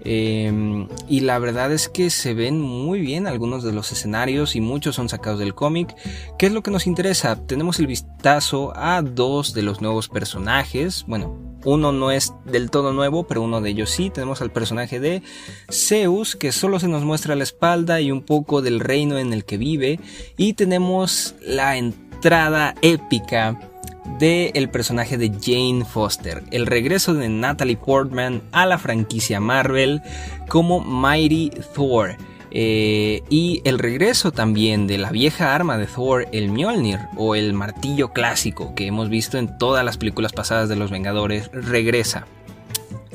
Em, 0.00 0.88
y 1.08 1.20
la 1.20 1.38
verdad 1.38 1.72
es 1.72 1.88
que 1.88 2.10
se 2.10 2.34
ven 2.34 2.60
muy 2.60 2.98
bien 3.00 3.28
algunos 3.28 3.62
de 3.62 3.72
los 3.72 3.92
escenarios 3.92 4.56
y 4.56 4.60
muchos 4.60 4.96
son 4.96 5.08
sacados 5.08 5.38
del 5.38 5.54
cómic. 5.54 5.94
¿Qué 6.36 6.46
es 6.46 6.52
lo 6.52 6.64
que 6.64 6.72
nos 6.72 6.88
interesa? 6.88 7.46
Tenemos 7.46 7.78
el 7.78 7.86
vistazo 7.86 8.72
a 8.74 9.02
dos 9.02 9.54
de 9.54 9.62
los 9.62 9.80
nuevos 9.80 10.08
personajes. 10.08 11.04
Bueno, 11.06 11.38
uno 11.64 11.92
no 11.92 12.10
es 12.10 12.34
del 12.44 12.72
todo 12.72 12.92
nuevo, 12.92 13.28
pero 13.28 13.40
uno 13.40 13.60
de 13.60 13.70
ellos 13.70 13.90
sí. 13.90 14.10
Tenemos 14.10 14.42
al 14.42 14.50
personaje 14.50 14.98
de 14.98 15.22
Zeus, 15.70 16.34
que 16.34 16.50
solo 16.50 16.80
se 16.80 16.88
nos 16.88 17.04
muestra 17.04 17.36
la 17.36 17.44
espalda 17.44 18.00
y 18.00 18.10
un 18.10 18.22
poco 18.22 18.62
del 18.62 18.80
reino 18.80 19.16
en 19.16 19.32
el 19.32 19.44
que 19.44 19.58
vive. 19.58 20.00
Y 20.36 20.54
tenemos 20.54 21.36
la 21.40 21.76
entrada 21.76 22.74
épica 22.82 23.70
del 24.18 24.50
el 24.54 24.70
personaje 24.70 25.18
de 25.18 25.30
Jane 25.30 25.84
Foster, 25.84 26.42
el 26.50 26.66
regreso 26.66 27.14
de 27.14 27.28
Natalie 27.28 27.76
Portman 27.76 28.42
a 28.52 28.66
la 28.66 28.78
franquicia 28.78 29.40
Marvel 29.40 30.02
como 30.48 30.80
Mighty 30.80 31.50
Thor. 31.74 32.16
Eh, 32.56 33.22
y 33.30 33.62
el 33.64 33.80
regreso 33.80 34.30
también 34.30 34.86
de 34.86 34.96
la 34.96 35.10
vieja 35.10 35.56
arma 35.56 35.76
de 35.76 35.86
Thor, 35.86 36.28
el 36.30 36.50
Mjolnir 36.50 37.00
o 37.16 37.34
el 37.34 37.52
martillo 37.52 38.12
clásico 38.12 38.76
que 38.76 38.86
hemos 38.86 39.08
visto 39.08 39.38
en 39.38 39.58
todas 39.58 39.84
las 39.84 39.96
películas 39.96 40.32
pasadas 40.32 40.68
de 40.68 40.76
los 40.76 40.92
Vengadores, 40.92 41.50
regresa. 41.52 42.26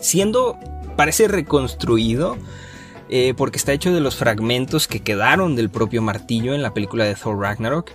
Siendo, 0.01 0.58
parece 0.98 1.29
reconstruido, 1.29 2.38
eh, 3.10 3.34
porque 3.36 3.58
está 3.58 3.74
hecho 3.74 3.94
de 3.94 4.01
los 4.01 4.16
fragmentos 4.16 4.88
que 4.88 5.00
quedaron 5.00 5.56
del 5.56 5.70
propio 5.70 6.01
martillo 6.01 6.54
en 6.54 6.62
la 6.62 6.74
película 6.74 7.06
de 7.06 7.16
Thor 7.16 7.39
Ragnarok. 7.39 7.92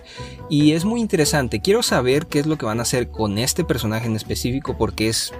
Y 0.49 0.73
es 0.73 0.83
muy 0.83 0.99
interesante. 0.99 1.61
Quiero 1.61 1.83
saber 1.83 2.27
qué 2.27 2.39
es 2.39 2.45
lo 2.45 2.57
que 2.57 2.65
van 2.65 2.79
a 2.79 2.83
hacer 2.83 3.09
con 3.09 3.37
este 3.37 3.63
personaje 3.63 4.07
en 4.07 4.15
específico 4.15 4.77
porque 4.77 5.07
es 5.07 5.33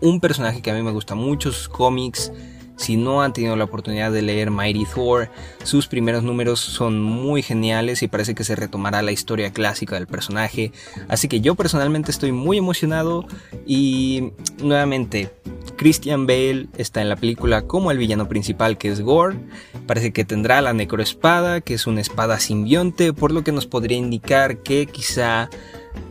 un 0.00 0.20
personaje 0.20 0.60
que 0.60 0.70
a 0.70 0.74
mí 0.74 0.82
me 0.82 0.90
gusta 0.90 1.14
mucho, 1.14 1.52
sus 1.52 1.68
cómics. 1.68 2.32
Si 2.76 2.96
no 2.96 3.22
han 3.22 3.32
tenido 3.32 3.54
la 3.54 3.64
oportunidad 3.64 4.10
de 4.10 4.22
leer 4.22 4.50
Mighty 4.50 4.84
Thor, 4.92 5.30
sus 5.62 5.86
primeros 5.86 6.24
números 6.24 6.58
son 6.58 7.00
muy 7.00 7.42
geniales 7.42 8.02
y 8.02 8.08
parece 8.08 8.34
que 8.34 8.42
se 8.42 8.56
retomará 8.56 9.02
la 9.02 9.12
historia 9.12 9.52
clásica 9.52 9.94
del 9.94 10.08
personaje. 10.08 10.72
Así 11.06 11.28
que 11.28 11.40
yo 11.40 11.54
personalmente 11.54 12.10
estoy 12.10 12.32
muy 12.32 12.58
emocionado 12.58 13.26
y 13.66 14.32
nuevamente 14.60 15.30
Christian 15.82 16.28
Bale 16.28 16.68
está 16.76 17.02
en 17.02 17.08
la 17.08 17.16
película 17.16 17.62
como 17.62 17.90
el 17.90 17.98
villano 17.98 18.28
principal 18.28 18.78
que 18.78 18.86
es 18.86 19.00
Gore. 19.00 19.36
Parece 19.88 20.12
que 20.12 20.24
tendrá 20.24 20.62
la 20.62 20.72
necroespada, 20.72 21.60
que 21.60 21.74
es 21.74 21.88
una 21.88 22.00
espada 22.00 22.38
simbionte, 22.38 23.12
por 23.12 23.32
lo 23.32 23.42
que 23.42 23.50
nos 23.50 23.66
podría 23.66 23.98
indicar 23.98 24.58
que 24.58 24.86
quizá 24.86 25.50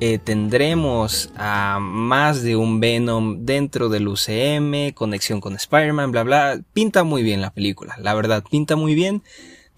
eh, 0.01 0.17
tendremos 0.17 1.31
a 1.37 1.79
más 1.79 2.43
de 2.43 2.57
un 2.57 2.81
Venom 2.81 3.45
dentro 3.45 3.87
del 3.87 4.09
UCM, 4.09 4.91
conexión 4.93 5.39
con 5.39 5.55
Spider-Man, 5.55 6.11
bla 6.11 6.23
bla. 6.23 6.61
Pinta 6.73 7.05
muy 7.05 7.23
bien 7.23 7.39
la 7.39 7.53
película, 7.53 7.95
la 7.97 8.13
verdad, 8.13 8.43
pinta 8.51 8.75
muy 8.75 8.93
bien. 8.93 9.23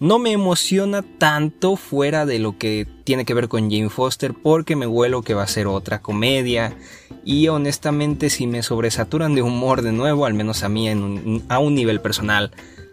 No 0.00 0.18
me 0.18 0.32
emociona 0.32 1.04
tanto 1.18 1.76
fuera 1.76 2.26
de 2.26 2.40
lo 2.40 2.58
que 2.58 2.84
tiene 3.04 3.24
que 3.24 3.32
ver 3.32 3.46
con 3.46 3.70
Jane 3.70 3.90
Foster 3.90 4.34
porque 4.34 4.74
me 4.74 4.88
huelo 4.88 5.22
que 5.22 5.34
va 5.34 5.44
a 5.44 5.46
ser 5.46 5.68
otra 5.68 6.02
comedia 6.02 6.76
y 7.24 7.48
honestamente 7.48 8.30
si 8.30 8.46
me 8.46 8.62
sobresaturan 8.62 9.34
de 9.34 9.42
humor 9.42 9.82
de 9.82 9.92
nuevo, 9.92 10.26
al 10.26 10.34
menos 10.34 10.62
a 10.62 10.68
mí 10.68 10.88
a 10.88 11.58
un 11.58 11.74
nivel 11.74 12.00
personal, 12.00 12.50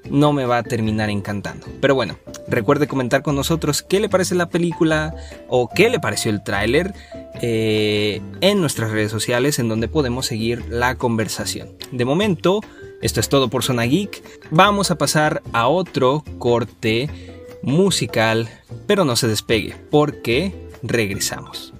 no 0.10 0.34
me 0.34 0.46
va 0.46 0.58
a 0.58 0.64
terminar 0.64 1.10
encantando. 1.10 1.68
Pero 1.80 1.96
bueno, 1.96 2.18
recuerde 2.48 2.88
comentar 2.88 3.22
con 3.22 3.36
nosotros 3.36 3.82
qué 3.82 4.00
le 4.00 4.10
parece 4.10 4.36
la 4.36 4.50
película 4.50 5.16
o 5.48 5.70
qué 5.70 5.90
le 5.90 6.00
pareció 6.00 6.32
el 6.32 6.44
tráiler 6.44 6.94
eh, 7.42 8.22
en 8.42 8.62
nuestras 8.62 8.92
redes 8.92 9.12
sociales 9.12 9.60
en 9.60 9.70
donde 9.70 9.88
podemos 9.88 10.26
seguir 10.26 10.66
la 10.70 10.96
conversación. 10.96 11.70
De 11.92 12.06
momento, 12.06 12.62
esto 13.02 13.20
es 13.20 13.30
todo 13.30 13.50
por 13.50 13.64
Zona 13.64 13.84
Geek. 13.84 14.24
Vamos 14.50 14.92
a 14.92 14.98
pasar 14.98 15.42
a 15.54 15.68
otro 15.68 16.24
corte 16.40 17.10
musical, 17.62 18.50
pero 18.88 19.06
no 19.06 19.16
se 19.16 19.28
despegue 19.28 19.76
porque 19.90 20.54
regresamos. 20.84 21.74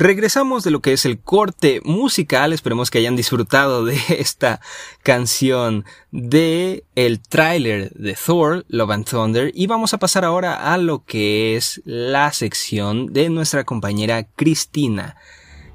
Regresamos 0.00 0.64
de 0.64 0.70
lo 0.70 0.80
que 0.80 0.94
es 0.94 1.04
el 1.04 1.20
corte 1.20 1.82
musical, 1.84 2.54
esperemos 2.54 2.90
que 2.90 2.96
hayan 2.96 3.16
disfrutado 3.16 3.84
de 3.84 4.00
esta 4.18 4.62
canción 5.02 5.84
de 6.10 6.84
el 6.94 7.20
tráiler 7.20 7.90
de 7.90 8.14
Thor, 8.14 8.64
Love 8.68 8.92
and 8.92 9.04
Thunder 9.04 9.52
y 9.54 9.66
vamos 9.66 9.92
a 9.92 9.98
pasar 9.98 10.24
ahora 10.24 10.72
a 10.72 10.78
lo 10.78 11.04
que 11.04 11.54
es 11.54 11.82
la 11.84 12.32
sección 12.32 13.12
de 13.12 13.28
nuestra 13.28 13.64
compañera 13.64 14.24
Cristina, 14.24 15.16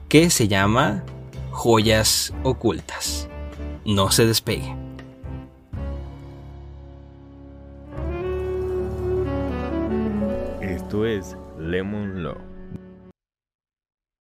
que 0.09 0.31
se 0.31 0.47
llama 0.47 1.03
Joyas 1.51 2.33
Ocultas. 2.41 3.29
No 3.85 4.09
se 4.09 4.25
despegue. 4.25 4.75
Esto 10.61 11.05
es 11.05 11.37
Lemon 11.59 12.23
Law. 12.23 12.54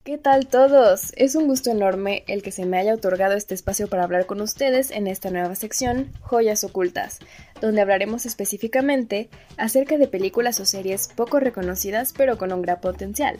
¿Qué 0.03 0.17
tal 0.17 0.47
todos? 0.47 1.13
Es 1.17 1.35
un 1.35 1.47
gusto 1.47 1.71
enorme 1.71 2.25
el 2.27 2.43
que 2.43 2.53
se 2.53 2.65
me 2.65 2.79
haya 2.79 2.95
otorgado 2.95 3.35
este 3.35 3.55
espacio 3.55 3.87
para 3.87 4.03
hablar 4.03 4.25
con 4.25 4.41
ustedes 4.41 4.91
en 4.91 5.07
esta 5.07 5.31
nueva 5.31 5.55
sección, 5.55 6.11
Joyas 6.23 6.65
Ocultas, 6.65 7.19
donde 7.61 7.83
hablaremos 7.83 8.25
específicamente 8.25 9.29
acerca 9.59 9.99
de 9.99 10.09
películas 10.09 10.59
o 10.59 10.65
series 10.65 11.09
poco 11.09 11.39
reconocidas 11.39 12.15
pero 12.17 12.39
con 12.39 12.51
un 12.51 12.63
gran 12.63 12.81
potencial. 12.81 13.37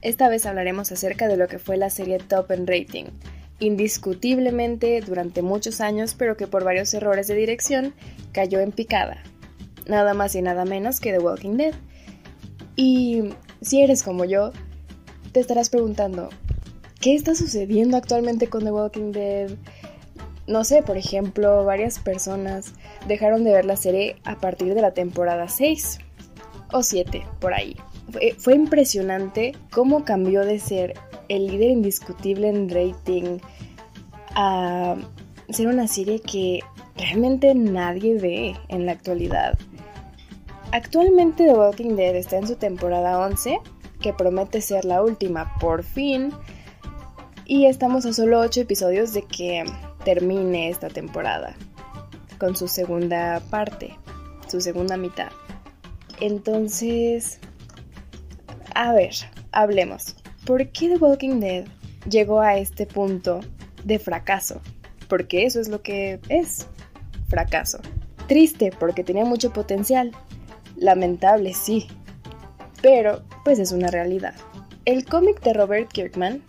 Esta 0.00 0.28
vez 0.28 0.46
hablaremos 0.46 0.92
acerca 0.92 1.26
de 1.26 1.36
lo 1.36 1.48
que 1.48 1.58
fue 1.58 1.76
la 1.76 1.90
serie 1.90 2.18
Top 2.18 2.52
en 2.52 2.68
Rating, 2.68 3.06
indiscutiblemente 3.58 5.00
durante 5.00 5.42
muchos 5.42 5.80
años 5.80 6.14
pero 6.16 6.36
que 6.36 6.46
por 6.46 6.62
varios 6.62 6.94
errores 6.94 7.26
de 7.26 7.34
dirección 7.34 7.92
cayó 8.30 8.60
en 8.60 8.70
picada. 8.70 9.20
Nada 9.88 10.14
más 10.14 10.36
y 10.36 10.42
nada 10.42 10.64
menos 10.64 11.00
que 11.00 11.10
The 11.10 11.18
Walking 11.18 11.56
Dead. 11.56 11.74
Y 12.76 13.30
si 13.62 13.82
eres 13.82 14.04
como 14.04 14.24
yo, 14.24 14.52
te 15.32 15.40
estarás 15.40 15.70
preguntando, 15.70 16.28
¿qué 17.00 17.14
está 17.14 17.34
sucediendo 17.34 17.96
actualmente 17.96 18.48
con 18.48 18.64
The 18.64 18.72
Walking 18.72 19.12
Dead? 19.12 19.50
No 20.46 20.64
sé, 20.64 20.82
por 20.82 20.96
ejemplo, 20.96 21.64
varias 21.64 21.98
personas 21.98 22.72
dejaron 23.06 23.44
de 23.44 23.52
ver 23.52 23.64
la 23.64 23.76
serie 23.76 24.16
a 24.24 24.36
partir 24.36 24.74
de 24.74 24.82
la 24.82 24.92
temporada 24.92 25.48
6 25.48 25.98
o 26.72 26.82
7, 26.82 27.22
por 27.40 27.52
ahí. 27.52 27.76
Fue, 28.10 28.34
fue 28.38 28.54
impresionante 28.54 29.54
cómo 29.70 30.04
cambió 30.04 30.44
de 30.44 30.58
ser 30.58 30.94
el 31.28 31.46
líder 31.46 31.70
indiscutible 31.70 32.48
en 32.48 32.70
rating 32.70 33.38
a 34.34 34.96
ser 35.50 35.66
una 35.66 35.86
serie 35.86 36.20
que 36.20 36.60
realmente 36.96 37.54
nadie 37.54 38.14
ve 38.18 38.56
en 38.68 38.86
la 38.86 38.92
actualidad. 38.92 39.58
Actualmente 40.72 41.44
The 41.44 41.54
Walking 41.54 41.96
Dead 41.96 42.14
está 42.16 42.36
en 42.36 42.46
su 42.46 42.56
temporada 42.56 43.18
11 43.26 43.58
que 44.00 44.12
promete 44.12 44.60
ser 44.60 44.84
la 44.84 45.02
última 45.02 45.54
por 45.58 45.82
fin. 45.82 46.32
Y 47.44 47.66
estamos 47.66 48.04
a 48.06 48.12
solo 48.12 48.40
8 48.40 48.60
episodios 48.60 49.12
de 49.14 49.22
que 49.22 49.64
termine 50.04 50.68
esta 50.68 50.88
temporada, 50.88 51.56
con 52.38 52.56
su 52.56 52.68
segunda 52.68 53.40
parte, 53.50 53.96
su 54.48 54.60
segunda 54.60 54.96
mitad. 54.96 55.28
Entonces, 56.20 57.40
a 58.74 58.92
ver, 58.92 59.14
hablemos. 59.52 60.14
¿Por 60.44 60.68
qué 60.68 60.88
The 60.88 60.96
Walking 60.96 61.40
Dead 61.40 61.66
llegó 62.08 62.40
a 62.40 62.56
este 62.56 62.86
punto 62.86 63.40
de 63.84 63.98
fracaso? 63.98 64.60
Porque 65.08 65.46
eso 65.46 65.60
es 65.60 65.68
lo 65.68 65.82
que 65.82 66.20
es, 66.28 66.66
fracaso. 67.28 67.78
Triste 68.26 68.72
porque 68.78 69.04
tenía 69.04 69.24
mucho 69.24 69.52
potencial. 69.52 70.12
Lamentable, 70.76 71.54
sí, 71.54 71.88
pero 72.82 73.22
pues 73.48 73.60
es 73.60 73.72
una 73.72 73.88
realidad. 73.88 74.34
El 74.84 75.06
cómic 75.06 75.40
de 75.40 75.54
Robert 75.54 75.90
Kirkman 75.90 76.42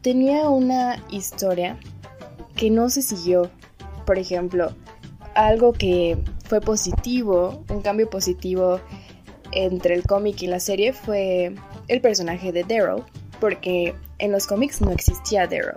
tenía 0.00 0.48
una 0.48 1.04
historia 1.10 1.78
que 2.56 2.70
no 2.70 2.88
se 2.88 3.02
siguió. 3.02 3.50
Por 4.06 4.18
ejemplo, 4.18 4.74
algo 5.34 5.74
que 5.74 6.16
fue 6.46 6.62
positivo, 6.62 7.62
un 7.68 7.82
cambio 7.82 8.08
positivo 8.08 8.80
entre 9.52 9.96
el 9.96 10.04
cómic 10.04 10.40
y 10.40 10.46
la 10.46 10.58
serie 10.58 10.94
fue 10.94 11.54
el 11.88 12.00
personaje 12.00 12.52
de 12.52 12.64
Daryl, 12.64 13.04
porque 13.38 13.94
en 14.16 14.32
los 14.32 14.46
cómics 14.46 14.80
no 14.80 14.92
existía 14.92 15.46
Daryl. 15.46 15.76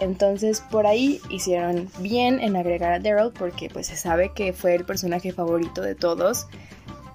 Entonces 0.00 0.62
por 0.70 0.86
ahí 0.86 1.18
hicieron 1.30 1.88
bien 2.00 2.40
en 2.40 2.56
agregar 2.56 2.92
a 2.92 2.98
Daryl 2.98 3.32
porque 3.32 3.70
pues 3.70 3.86
se 3.86 3.96
sabe 3.96 4.32
que 4.34 4.52
fue 4.52 4.74
el 4.74 4.84
personaje 4.84 5.32
favorito 5.32 5.80
de 5.80 5.94
todos 5.94 6.46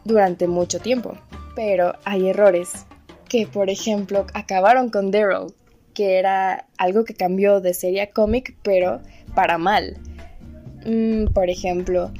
durante 0.06 0.48
mucho 0.48 0.80
tiempo 0.80 1.16
pero 1.56 1.94
hay 2.06 2.30
errores 2.30 2.86
que, 3.30 3.48
por 3.48 3.70
ejemplo, 3.70 4.26
acabaron 4.34 4.90
con 4.90 5.12
Daryl, 5.12 5.54
que 5.94 6.18
era 6.18 6.68
algo 6.78 7.04
que 7.04 7.14
cambió 7.14 7.62
de 7.62 7.74
serie 7.74 8.02
a 8.02 8.12
cómic, 8.12 8.56
pero 8.64 9.02
para 9.36 9.58
mal. 9.58 9.98
Mm, 10.86 11.28
por 11.34 11.50
ejemplo, 11.50 12.12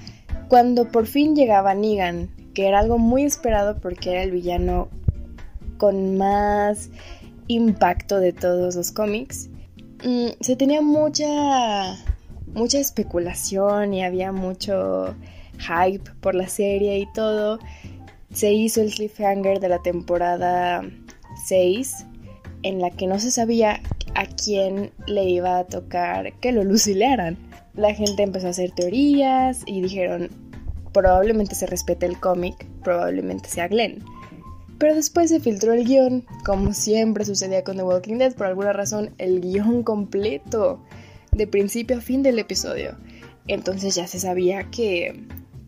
cuando 0.48 0.88
por 0.88 1.08
fin 1.08 1.36
llegaba 1.36 1.74
Negan, 1.74 2.30
que 2.54 2.68
era 2.68 2.80
algo 2.80 2.98
muy 2.98 3.24
esperado 3.24 3.80
porque 3.80 4.12
era 4.12 4.24
el 4.24 4.32
villano 4.32 4.90
con 5.78 6.18
más 6.18 6.90
impacto 7.48 8.20
de 8.20 8.32
todos 8.32 8.76
los 8.76 8.92
cómics, 8.92 9.50
mm, 10.04 10.30
se 10.40 10.56
tenía 10.56 10.82
mucha 10.82 11.98
mucha 12.54 12.80
especulación 12.80 13.94
y 13.94 14.04
había 14.04 14.32
mucho 14.32 15.16
hype 15.58 16.10
por 16.22 16.36
la 16.36 16.48
serie 16.48 17.00
y 17.00 17.08
todo 17.14 17.60
se 18.34 18.52
hizo 18.52 18.82
el 18.82 18.94
cliffhanger 18.94 19.60
de 19.60 19.70
la 19.70 19.82
temporada 19.82 20.82
6 21.46 22.06
en 22.64 22.80
la 22.80 22.90
que 22.90 23.08
no 23.08 23.20
se 23.20 23.32
sabía 23.32 23.82
a 24.16 24.26
quién 24.26 24.92
le 25.08 25.26
iba 25.26 25.60
a 25.60 25.66
tocar 25.66 26.34
que 26.40 26.52
lo 26.52 26.64
lucilearan. 26.64 27.38
La 27.76 27.94
gente 27.94 28.24
empezó 28.24 28.48
a 28.48 28.52
hacer 28.52 28.72
teorías 28.72 29.64
y 29.66 29.82
dijeron 29.82 30.30
probablemente 30.94 31.56
se 31.56 31.66
respete 31.66 32.06
el 32.06 32.20
cómic, 32.20 32.68
probablemente 32.84 33.50
sea 33.50 33.68
Glenn. 33.68 34.04
Pero 34.78 34.96
después 34.96 35.30
se 35.30 35.40
filtró 35.40 35.74
el 35.74 35.86
guion, 35.86 36.26
como 36.46 36.74
siempre 36.74 37.26
sucedía 37.26 37.64
con 37.64 37.78
The 37.78 37.84
Walking 37.84 38.18
Dead, 38.18 38.36
por 38.36 38.48
alguna 38.48 38.74
razón 38.74 39.14
el 39.18 39.42
guion 39.42 39.84
completo, 39.84 40.84
de 41.32 41.48
principio 41.48 41.98
a 41.98 42.02
fin 42.02 42.22
del 42.22 42.38
episodio. 42.40 42.96
Entonces 43.48 43.96
ya 43.96 44.08
se 44.08 44.20
sabía 44.20 44.70
que 44.70 45.26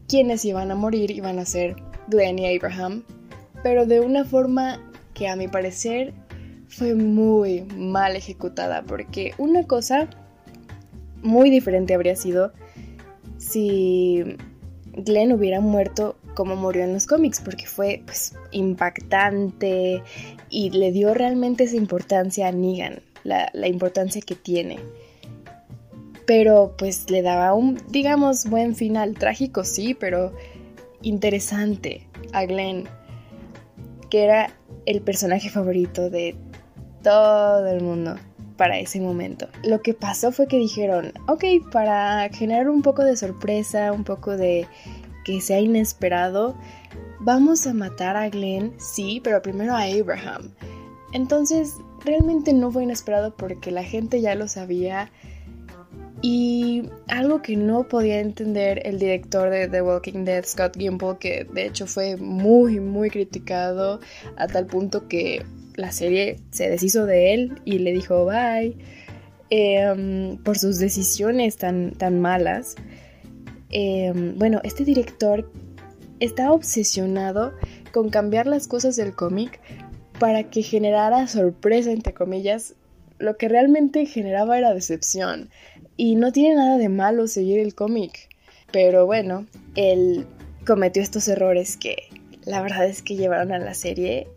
quienes 0.08 0.46
iban 0.46 0.72
a 0.72 0.76
morir 0.76 1.12
iban 1.12 1.40
a 1.40 1.46
ser 1.46 1.76
Glenn 2.08 2.40
y 2.40 2.56
Abraham, 2.56 3.04
pero 3.64 3.86
de 3.86 4.00
una 4.00 4.26
forma 4.26 4.80
que 5.14 5.28
a 5.28 5.36
mi 5.36 5.48
parecer 5.48 6.14
fue 6.68 6.94
muy 6.94 7.62
mal 7.76 8.16
ejecutada, 8.16 8.84
porque 8.84 9.34
una 9.38 9.64
cosa 9.66 10.10
muy 11.22 11.50
diferente 11.50 11.94
habría 11.94 12.16
sido 12.16 12.52
si 13.38 14.24
Glenn 14.94 15.32
hubiera 15.32 15.60
muerto 15.60 16.18
como 16.36 16.56
murió 16.56 16.84
en 16.84 16.94
los 16.94 17.08
cómics, 17.08 17.42
porque 17.42 17.66
fue 17.66 18.04
pues, 18.06 18.34
impactante 18.52 20.04
y 20.50 20.70
le 20.72 20.92
dio 20.92 21.14
realmente 21.14 21.64
esa 21.64 21.78
importancia 21.78 22.48
a 22.48 22.52
Negan, 22.52 23.02
la 23.24 23.68
importancia 23.68 24.22
que 24.22 24.36
tiene. 24.36 24.78
Pero 26.28 26.76
pues 26.78 27.10
le 27.10 27.22
daba 27.22 27.54
un, 27.54 27.78
digamos, 27.90 28.50
buen 28.50 28.76
final, 28.76 29.16
trágico 29.16 29.64
sí, 29.64 29.94
pero 29.94 30.34
interesante 31.06 32.08
a 32.34 32.46
Glenn, 32.46 32.86
que 34.10 34.24
era 34.24 34.52
el 34.86 35.02
personaje 35.02 35.50
favorito 35.50 36.10
de 36.10 36.36
todo 37.04 37.68
el 37.68 37.82
mundo 37.82 38.16
para 38.58 38.80
ese 38.80 39.00
momento. 39.00 39.48
Lo 39.64 39.82
que 39.82 39.94
pasó 39.94 40.32
fue 40.32 40.48
que 40.48 40.58
dijeron, 40.58 41.14
ok, 41.28 41.44
para 41.72 42.28
generar 42.30 42.70
un 42.70 42.82
poco 42.82 43.04
de 43.04 43.16
sorpresa, 43.16 43.92
un 43.92 44.04
poco 44.04 44.36
de 44.36 44.68
que 45.24 45.42
sea 45.42 45.60
inesperado, 45.60 46.56
vamos 47.20 47.68
a 47.68 47.74
matar 47.74 48.18
a 48.18 48.30
Glenn, 48.30 48.74
sí, 48.78 49.22
pero 49.24 49.42
primero 49.42 49.76
a 49.76 49.84
Abraham. 49.84 50.54
Entonces, 51.14 51.76
realmente 52.04 52.54
no 52.54 52.72
fue 52.72 52.84
inesperado 52.84 53.36
porque 53.36 53.72
la 53.72 53.84
gente 53.84 54.22
ya 54.22 54.36
lo 54.36 54.48
sabía. 54.48 55.12
Y 56.28 56.90
algo 57.08 57.44
que 57.44 57.56
no 57.56 57.88
podía 57.88 58.20
entender 58.20 58.82
el 58.84 58.98
director 58.98 59.52
de 59.52 59.68
The 59.68 59.84
Walking 59.84 60.26
Dead, 60.26 60.44
Scott 60.44 60.76
Gimple, 60.76 61.18
que 61.20 61.44
de 61.54 61.68
hecho 61.68 61.86
fue 61.86 62.18
muy, 62.18 62.80
muy 62.80 63.12
criticado 63.12 64.00
a 64.36 64.48
tal 64.48 64.66
punto 64.66 65.08
que 65.08 65.46
la 65.76 65.92
serie 65.92 66.40
se 66.50 66.68
deshizo 66.68 67.06
de 67.06 67.36
él 67.36 67.62
y 67.64 67.78
le 67.78 67.92
dijo 67.94 68.26
bye 68.26 68.76
em, 69.52 70.38
por 70.38 70.58
sus 70.58 70.80
decisiones 70.80 71.58
tan, 71.58 71.92
tan 71.92 72.20
malas. 72.20 72.74
Em, 73.70 74.36
bueno, 74.36 74.62
este 74.64 74.84
director 74.84 75.48
está 76.20 76.52
obsesionado 76.52 77.54
con 77.92 78.10
cambiar 78.10 78.48
las 78.48 78.68
cosas 78.68 78.96
del 78.96 79.14
cómic 79.14 79.60
para 80.18 80.50
que 80.50 80.64
generara 80.64 81.28
sorpresa, 81.28 81.92
entre 81.92 82.16
comillas. 82.16 82.74
Lo 83.20 83.38
que 83.38 83.48
realmente 83.48 84.08
generaba 84.08 84.58
era 84.58 84.74
decepción. 84.74 85.52
Y 85.98 86.16
no 86.16 86.32
tiene 86.32 86.56
nada 86.56 86.78
de 86.78 86.90
malo 86.90 87.28
seguir 87.28 87.60
el 87.60 87.76
cómic. 87.76 88.30
Pero 88.72 89.06
bueno, 89.06 89.46
él 89.76 90.26
cometió 90.66 91.02
estos 91.02 91.28
errores 91.28 91.78
que 91.78 92.10
la 92.46 92.62
verdad 92.62 92.86
es 92.86 93.02
que 93.02 93.16
llevaron 93.16 93.52
a 93.52 93.60
la 93.60 93.74
serie 93.74 94.28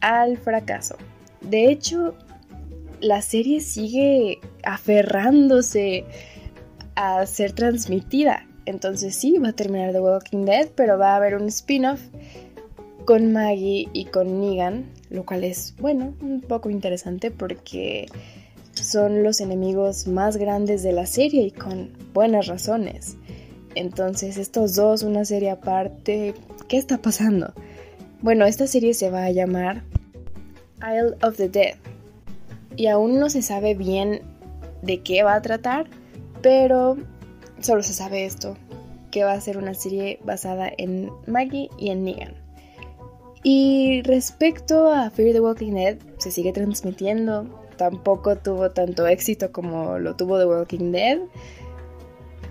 al 0.00 0.38
fracaso. 0.38 0.96
De 1.40 1.70
hecho, 1.70 2.14
la 3.00 3.22
serie 3.22 3.60
sigue 3.60 4.40
aferrándose 4.64 6.04
a 6.94 7.24
ser 7.26 7.52
transmitida. 7.52 8.46
Entonces 8.66 9.14
sí, 9.14 9.38
va 9.38 9.50
a 9.50 9.52
terminar 9.52 9.92
The 9.92 10.00
Walking 10.00 10.44
Dead, 10.44 10.68
pero 10.74 10.98
va 10.98 11.12
a 11.12 11.16
haber 11.16 11.36
un 11.36 11.48
spin-off 11.48 12.00
con 13.04 13.32
Maggie 13.32 13.88
y 13.92 14.04
con 14.06 14.40
Negan, 14.40 14.84
lo 15.08 15.24
cual 15.24 15.44
es, 15.44 15.74
bueno, 15.78 16.12
un 16.20 16.42
poco 16.42 16.68
interesante 16.68 17.30
porque 17.30 18.06
son 18.90 19.22
los 19.22 19.40
enemigos 19.40 20.06
más 20.06 20.36
grandes 20.36 20.82
de 20.82 20.92
la 20.92 21.06
serie 21.06 21.42
y 21.42 21.50
con 21.50 21.92
buenas 22.14 22.46
razones. 22.46 23.16
Entonces 23.74 24.36
estos 24.36 24.74
dos, 24.74 25.02
una 25.02 25.24
serie 25.24 25.50
aparte, 25.50 26.34
¿qué 26.68 26.78
está 26.78 26.98
pasando? 26.98 27.52
Bueno, 28.22 28.46
esta 28.46 28.66
serie 28.66 28.94
se 28.94 29.10
va 29.10 29.24
a 29.24 29.30
llamar 29.30 29.84
Isle 30.80 31.16
of 31.22 31.36
the 31.36 31.48
Dead 31.48 31.76
y 32.76 32.86
aún 32.86 33.18
no 33.18 33.28
se 33.28 33.42
sabe 33.42 33.74
bien 33.74 34.22
de 34.82 35.02
qué 35.02 35.22
va 35.22 35.34
a 35.34 35.42
tratar, 35.42 35.86
pero 36.42 36.96
solo 37.60 37.82
se 37.82 37.92
sabe 37.92 38.24
esto, 38.24 38.56
que 39.10 39.24
va 39.24 39.32
a 39.32 39.40
ser 39.40 39.58
una 39.58 39.74
serie 39.74 40.20
basada 40.24 40.70
en 40.78 41.10
Maggie 41.26 41.70
y 41.78 41.90
en 41.90 42.04
Negan. 42.04 42.34
Y 43.42 44.02
respecto 44.02 44.92
a 44.92 45.10
Fear 45.10 45.32
the 45.32 45.40
Walking 45.40 45.72
Dead, 45.72 45.98
se 46.18 46.30
sigue 46.30 46.52
transmitiendo, 46.52 47.46
tampoco 47.78 48.36
tuvo 48.36 48.70
tanto 48.72 49.06
éxito 49.06 49.50
como 49.50 49.98
lo 49.98 50.14
tuvo 50.16 50.38
The 50.38 50.44
Walking 50.44 50.92
Dead, 50.92 51.20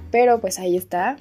pero 0.10 0.42
pues 0.42 0.58
ahí 0.58 0.76
está. 0.76 1.18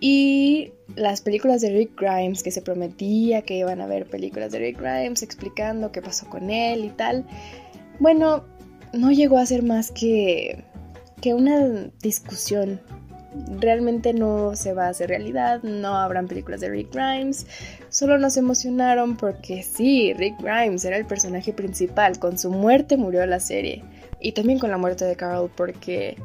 Y 0.00 0.72
las 0.94 1.22
películas 1.22 1.60
de 1.60 1.70
Rick 1.70 2.00
Grimes, 2.00 2.42
que 2.42 2.52
se 2.52 2.62
prometía 2.62 3.42
que 3.42 3.56
iban 3.56 3.80
a 3.80 3.84
haber 3.84 4.06
películas 4.06 4.52
de 4.52 4.60
Rick 4.60 4.80
Grimes 4.80 5.22
explicando 5.22 5.90
qué 5.90 6.02
pasó 6.02 6.28
con 6.28 6.50
él 6.50 6.84
y 6.84 6.90
tal. 6.90 7.26
Bueno, 7.98 8.44
no 8.92 9.10
llegó 9.10 9.38
a 9.38 9.46
ser 9.46 9.62
más 9.62 9.90
que, 9.90 10.64
que 11.20 11.34
una 11.34 11.90
discusión. 12.00 12.80
Realmente 13.60 14.12
no 14.12 14.54
se 14.56 14.74
va 14.74 14.86
a 14.86 14.90
hacer 14.90 15.08
realidad, 15.08 15.62
no 15.62 15.96
habrán 15.96 16.28
películas 16.28 16.60
de 16.60 16.70
Rick 16.70 16.94
Grimes. 16.94 17.46
Solo 17.88 18.18
nos 18.18 18.36
emocionaron 18.36 19.16
porque 19.16 19.62
sí, 19.62 20.12
Rick 20.14 20.40
Grimes 20.40 20.84
era 20.84 20.96
el 20.96 21.06
personaje 21.06 21.52
principal. 21.52 22.18
Con 22.18 22.38
su 22.38 22.50
muerte 22.50 22.96
murió 22.96 23.26
la 23.26 23.40
serie. 23.40 23.82
Y 24.20 24.32
también 24.32 24.58
con 24.58 24.70
la 24.70 24.78
muerte 24.78 25.04
de 25.04 25.16
Carl 25.16 25.50
porque 25.54 26.16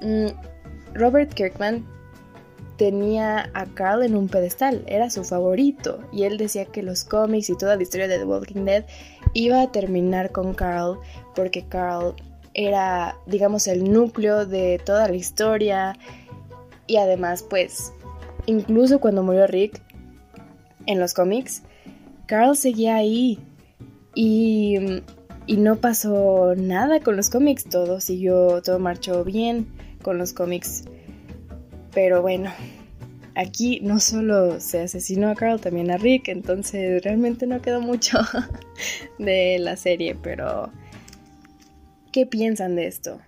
mm, 0.00 0.28
Robert 0.94 1.32
Kirkman 1.34 1.84
tenía 2.76 3.50
a 3.54 3.66
Carl 3.66 4.02
en 4.02 4.16
un 4.16 4.28
pedestal, 4.28 4.82
era 4.86 5.08
su 5.08 5.22
favorito, 5.22 6.00
y 6.12 6.24
él 6.24 6.36
decía 6.36 6.64
que 6.64 6.82
los 6.82 7.04
cómics 7.04 7.48
y 7.50 7.56
toda 7.56 7.76
la 7.76 7.82
historia 7.82 8.08
de 8.08 8.18
The 8.18 8.24
Walking 8.24 8.64
Dead 8.64 8.84
iba 9.34 9.62
a 9.62 9.70
terminar 9.70 10.32
con 10.32 10.52
Carl, 10.54 10.98
porque 11.36 11.64
Carl 11.68 12.14
era, 12.54 13.16
digamos, 13.26 13.66
el 13.66 13.90
núcleo 13.90 14.46
de 14.46 14.80
toda 14.84 15.08
la 15.08 15.14
historia, 15.14 15.96
y 16.86 16.96
además, 16.96 17.44
pues, 17.48 17.92
incluso 18.46 19.00
cuando 19.00 19.22
murió 19.22 19.46
Rick 19.46 19.80
en 20.86 21.00
los 21.00 21.14
cómics, 21.14 21.62
Carl 22.26 22.56
seguía 22.56 22.96
ahí, 22.96 23.38
y, 24.14 25.02
y 25.46 25.56
no 25.56 25.76
pasó 25.76 26.54
nada 26.56 27.00
con 27.00 27.16
los 27.16 27.30
cómics, 27.30 27.64
todo 27.64 28.00
siguió, 28.00 28.62
todo 28.62 28.78
marchó 28.78 29.24
bien 29.24 29.66
con 30.02 30.18
los 30.18 30.32
cómics. 30.32 30.84
Pero 31.92 32.22
bueno, 32.22 32.50
aquí 33.34 33.80
no 33.82 34.00
solo 34.00 34.60
se 34.60 34.82
asesinó 34.82 35.28
a 35.28 35.34
Carl, 35.34 35.60
también 35.60 35.90
a 35.90 35.96
Rick, 35.96 36.28
entonces 36.28 37.02
realmente 37.02 37.46
no 37.46 37.60
quedó 37.60 37.80
mucho 37.80 38.18
de 39.18 39.58
la 39.58 39.76
serie, 39.76 40.16
pero 40.20 40.70
¿qué 42.12 42.26
piensan 42.26 42.76
de 42.76 42.86
esto? 42.86 43.20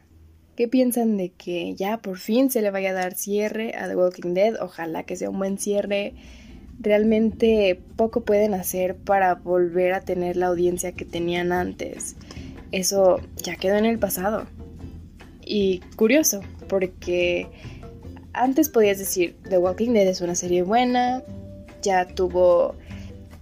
¿Qué 0.57 0.69
piensan 0.69 1.17
de 1.17 1.31
que 1.31 1.75
ya 1.75 1.99
por 1.99 2.19
fin 2.19 2.49
se 2.49 2.63
le 2.63 2.71
vaya 2.71 2.91
a 2.91 2.95
dar 2.95 3.15
cierre 3.15 3.75
a 3.77 3.89
The 3.89 3.97
Walking 3.97 4.35
Dead? 4.35 4.55
Ojalá 4.61 5.03
que 5.03 5.17
sea 5.17 5.31
un 5.31 5.39
buen 5.39 5.59
cierre. 5.59 6.15
Realmente 6.79 7.81
poco 7.97 8.25
pueden 8.25 8.55
hacer 8.55 8.95
para 8.95 9.35
volver 9.35 9.95
a 9.95 10.03
tener 10.03 10.37
la 10.37 10.47
audiencia 10.47 10.93
que 10.93 11.05
tenían 11.05 11.51
antes. 11.51 12.15
Eso 12.71 13.21
ya 13.37 13.57
quedó 13.57 13.77
en 13.77 13.85
el 13.85 13.99
pasado. 13.99 14.47
Y 15.45 15.81
curioso, 15.97 16.41
porque 16.69 17.49
antes 18.33 18.69
podías 18.69 18.99
decir, 18.99 19.37
The 19.49 19.59
Walking 19.59 19.93
Dead 19.93 20.07
es 20.07 20.21
una 20.21 20.37
serie 20.37 20.63
buena, 20.63 21.23
ya 21.83 22.07
tuvo 22.07 22.77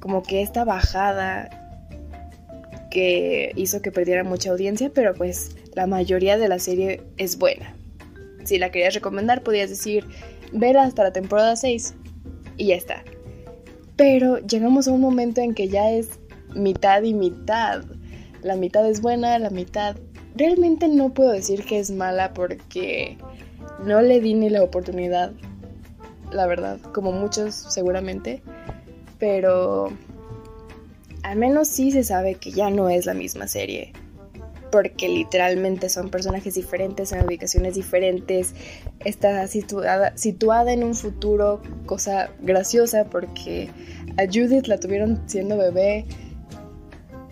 como 0.01 0.23
que 0.23 0.43
esta 0.43 0.65
bajada 0.65 1.49
que 2.91 3.53
hizo 3.57 3.81
que 3.83 3.93
perdiera 3.93 4.25
mucha 4.25 4.51
audiencia, 4.51 4.91
pero 4.93 5.15
pues 5.15 5.57
la 5.75 5.87
mayoría 5.87 6.39
de 6.39 6.49
la 6.49 6.59
serie 6.59 7.03
es 7.17 7.39
buena. 7.39 7.75
Si 8.45 8.59
la 8.59 8.71
querías 8.71 8.95
recomendar, 8.95 9.43
podías 9.43 9.71
decir, 9.71 10.05
ver 10.53 10.77
hasta 10.77 11.05
la 11.05 11.13
temporada 11.13 11.57
6 11.57 11.95
y 12.57 12.67
ya 12.67 12.77
está. 12.77 13.05
Pero 13.97 14.39
llegamos 14.39 14.89
a 14.89 14.93
un 14.93 15.01
momento 15.01 15.41
en 15.41 15.55
que 15.55 15.69
ya 15.69 15.91
es 15.91 16.19
mitad 16.55 17.03
y 17.03 17.15
mitad. 17.15 17.85
La 18.43 18.57
mitad 18.57 18.89
es 18.89 19.01
buena, 19.01 19.39
la 19.39 19.51
mitad... 19.51 19.97
Realmente 20.35 20.89
no 20.89 21.13
puedo 21.13 21.31
decir 21.31 21.65
que 21.65 21.79
es 21.79 21.91
mala 21.91 22.33
porque 22.33 23.19
no 23.85 24.01
le 24.01 24.21
di 24.21 24.33
ni 24.33 24.49
la 24.49 24.63
oportunidad, 24.63 25.33
la 26.33 26.47
verdad, 26.47 26.81
como 26.95 27.13
muchos 27.13 27.55
seguramente, 27.55 28.43
pero 29.19 29.93
al 31.23 31.37
menos 31.37 31.69
sí 31.69 31.93
se 31.93 32.03
sabe 32.03 32.37
que 32.37 32.51
ya 32.51 32.71
no 32.71 32.89
es 32.89 33.05
la 33.05 33.13
misma 33.15 33.47
serie, 33.47 33.93
porque 34.73 35.07
literalmente 35.07 35.91
son 35.91 36.09
personajes 36.09 36.55
diferentes 36.55 37.13
en 37.13 37.25
ubicaciones 37.25 37.75
diferentes, 37.75 38.55
está 39.05 39.47
situada, 39.47 40.17
situada 40.17 40.73
en 40.73 40.83
un 40.83 40.95
futuro, 40.95 41.61
cosa 41.87 42.31
graciosa 42.41 43.05
porque 43.05 43.69
a 44.17 44.25
Judith 44.25 44.67
la 44.67 44.79
tuvieron 44.79 45.23
siendo 45.27 45.59
bebé 45.59 46.07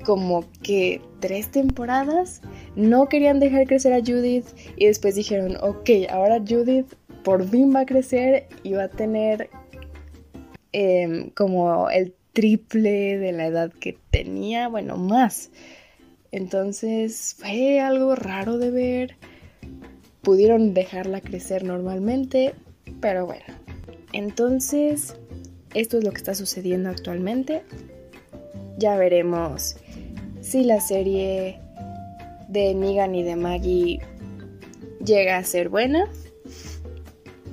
como 0.04 0.44
que 0.62 1.00
tres 1.20 1.50
temporadas. 1.50 2.42
No 2.76 3.08
querían 3.08 3.40
dejar 3.40 3.66
crecer 3.66 3.94
a 3.94 4.00
Judith 4.00 4.46
y 4.76 4.86
después 4.86 5.14
dijeron, 5.14 5.56
ok, 5.62 5.90
ahora 6.10 6.42
Judith 6.46 6.94
por 7.24 7.48
fin 7.48 7.74
va 7.74 7.80
a 7.80 7.86
crecer 7.86 8.48
y 8.62 8.74
va 8.74 8.84
a 8.84 8.88
tener 8.88 9.48
em, 10.72 11.30
como 11.30 11.88
el 11.90 12.14
triple 12.32 13.18
de 13.18 13.32
la 13.32 13.46
edad 13.46 13.72
que 13.72 13.96
tenía, 14.10 14.68
bueno, 14.68 14.96
más. 14.96 15.50
Entonces 16.32 17.36
fue 17.38 17.80
algo 17.80 18.14
raro 18.14 18.58
de 18.58 18.70
ver. 18.70 19.16
pudieron 20.22 20.74
dejarla 20.74 21.20
crecer 21.20 21.64
normalmente, 21.64 22.54
pero 23.00 23.26
bueno. 23.26 23.44
Entonces, 24.12 25.16
esto 25.74 25.98
es 25.98 26.04
lo 26.04 26.10
que 26.10 26.18
está 26.18 26.34
sucediendo 26.34 26.90
actualmente. 26.90 27.62
Ya 28.78 28.96
veremos 28.96 29.76
si 30.40 30.64
la 30.64 30.80
serie 30.80 31.58
de 32.48 32.74
Negan 32.74 33.14
y 33.14 33.22
de 33.22 33.36
Maggie 33.36 34.00
llega 35.04 35.38
a 35.38 35.44
ser 35.44 35.68
buena. 35.68 36.06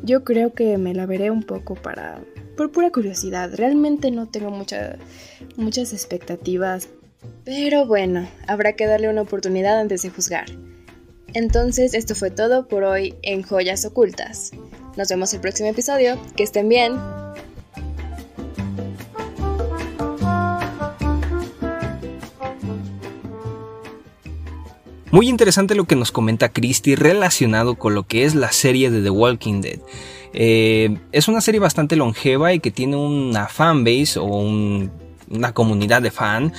Yo 0.03 0.23
creo 0.23 0.53
que 0.53 0.77
me 0.77 0.93
la 0.93 1.05
veré 1.05 1.31
un 1.31 1.43
poco 1.43 1.75
para 1.75 2.21
por 2.55 2.71
pura 2.71 2.91
curiosidad. 2.91 3.51
Realmente 3.53 4.09
no 4.11 4.27
tengo 4.27 4.51
muchas 4.51 5.93
expectativas. 5.93 6.89
Pero 7.43 7.85
bueno, 7.85 8.27
habrá 8.47 8.73
que 8.73 8.85
darle 8.85 9.09
una 9.09 9.21
oportunidad 9.21 9.79
antes 9.79 10.01
de 10.01 10.09
juzgar. 10.09 10.45
Entonces, 11.33 11.93
esto 11.93 12.15
fue 12.15 12.31
todo 12.31 12.67
por 12.67 12.83
hoy 12.83 13.15
en 13.21 13.43
Joyas 13.43 13.85
Ocultas. 13.85 14.51
Nos 14.95 15.09
vemos 15.09 15.33
el 15.33 15.41
próximo 15.41 15.69
episodio. 15.69 16.17
Que 16.35 16.43
estén 16.43 16.67
bien. 16.69 16.97
Muy 25.11 25.29
interesante 25.29 25.73
lo 25.73 25.85
que 25.85 25.95
nos 25.95 26.11
comenta 26.11 26.49
Christy 26.49 26.95
relacionado 26.95 27.75
con 27.75 27.95
lo 27.95 28.03
que 28.03 28.25
es 28.25 28.35
la 28.35 28.51
serie 28.51 28.91
de 28.91 29.01
The 29.01 29.09
Walking 29.09 29.61
Dead. 29.61 29.79
Eh, 30.33 30.97
es 31.11 31.27
una 31.27 31.41
serie 31.41 31.59
bastante 31.59 31.95
longeva 31.95 32.53
y 32.53 32.59
que 32.59 32.71
tiene 32.71 32.97
una 32.97 33.47
fanbase 33.47 34.19
o 34.19 34.25
una 34.25 35.53
comunidad 35.53 36.01
de 36.01 36.11
fan 36.11 36.53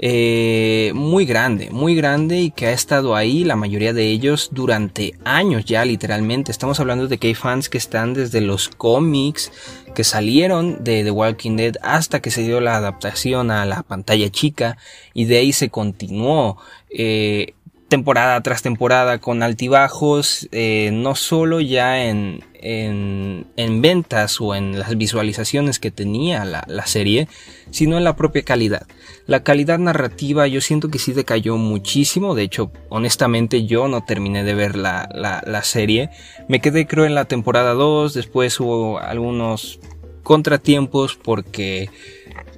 eh, 0.00 0.92
muy 0.94 1.26
grande, 1.26 1.70
muy 1.70 1.96
grande 1.96 2.40
y 2.40 2.50
que 2.52 2.66
ha 2.66 2.72
estado 2.72 3.16
ahí 3.16 3.42
la 3.42 3.56
mayoría 3.56 3.92
de 3.92 4.06
ellos 4.06 4.50
durante 4.52 5.18
años 5.24 5.64
ya 5.64 5.84
literalmente. 5.84 6.52
Estamos 6.52 6.78
hablando 6.78 7.08
de 7.08 7.18
que 7.18 7.28
hay 7.28 7.34
fans 7.34 7.68
que 7.68 7.78
están 7.78 8.14
desde 8.14 8.40
los 8.40 8.68
cómics 8.68 9.50
que 9.94 10.04
salieron 10.04 10.84
de 10.84 11.02
The 11.02 11.10
Walking 11.10 11.56
Dead 11.56 11.74
hasta 11.82 12.20
que 12.20 12.30
se 12.30 12.42
dio 12.42 12.60
la 12.60 12.76
adaptación 12.76 13.50
a 13.50 13.66
la 13.66 13.82
pantalla 13.82 14.30
chica 14.30 14.76
y 15.14 15.24
de 15.24 15.38
ahí 15.38 15.52
se 15.52 15.70
continuó. 15.70 16.58
Eh, 16.90 17.54
temporada 17.88 18.40
tras 18.42 18.62
temporada 18.62 19.18
con 19.18 19.42
altibajos, 19.42 20.48
eh, 20.52 20.90
no 20.92 21.14
solo 21.14 21.60
ya 21.60 22.04
en, 22.04 22.44
en, 22.54 23.46
en, 23.56 23.80
ventas 23.80 24.40
o 24.40 24.54
en 24.54 24.78
las 24.78 24.96
visualizaciones 24.96 25.78
que 25.78 25.90
tenía 25.90 26.44
la, 26.44 26.64
la, 26.68 26.86
serie, 26.86 27.28
sino 27.70 27.96
en 27.96 28.04
la 28.04 28.14
propia 28.14 28.42
calidad. 28.42 28.86
La 29.26 29.42
calidad 29.42 29.78
narrativa 29.78 30.46
yo 30.46 30.60
siento 30.60 30.90
que 30.90 30.98
sí 30.98 31.12
decayó 31.12 31.56
muchísimo, 31.56 32.34
de 32.34 32.42
hecho, 32.42 32.70
honestamente 32.90 33.64
yo 33.64 33.88
no 33.88 34.04
terminé 34.04 34.44
de 34.44 34.54
ver 34.54 34.76
la, 34.76 35.08
la, 35.14 35.42
la 35.46 35.62
serie, 35.62 36.10
me 36.46 36.60
quedé 36.60 36.86
creo 36.86 37.06
en 37.06 37.14
la 37.14 37.24
temporada 37.24 37.72
2, 37.72 38.12
después 38.12 38.60
hubo 38.60 38.98
algunos 38.98 39.80
contratiempos 40.22 41.16
porque 41.16 41.88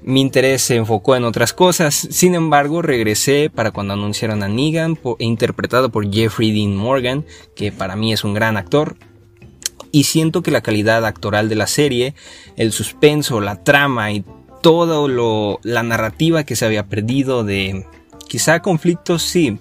mi 0.02 0.20
interés 0.20 0.62
se 0.62 0.76
enfocó 0.76 1.16
en 1.16 1.24
otras 1.24 1.52
cosas, 1.52 1.94
sin 1.94 2.34
embargo 2.34 2.82
regresé 2.82 3.50
para 3.54 3.70
cuando 3.70 3.94
anunciaron 3.94 4.42
a 4.42 4.48
Negan, 4.48 4.98
interpretado 5.18 5.90
por 5.90 6.10
Jeffrey 6.12 6.52
Dean 6.52 6.76
Morgan, 6.76 7.24
que 7.54 7.72
para 7.72 7.96
mí 7.96 8.12
es 8.12 8.24
un 8.24 8.34
gran 8.34 8.56
actor, 8.56 8.96
y 9.92 10.04
siento 10.04 10.42
que 10.42 10.50
la 10.50 10.62
calidad 10.62 11.04
actoral 11.04 11.48
de 11.48 11.56
la 11.56 11.66
serie, 11.66 12.14
el 12.56 12.72
suspenso, 12.72 13.40
la 13.40 13.62
trama 13.62 14.12
y 14.12 14.24
todo 14.62 15.08
lo, 15.08 15.58
la 15.62 15.82
narrativa 15.82 16.44
que 16.44 16.56
se 16.56 16.64
había 16.64 16.86
perdido 16.86 17.44
de 17.44 17.86
quizá 18.28 18.60
conflictos, 18.60 19.22
sí, 19.22 19.58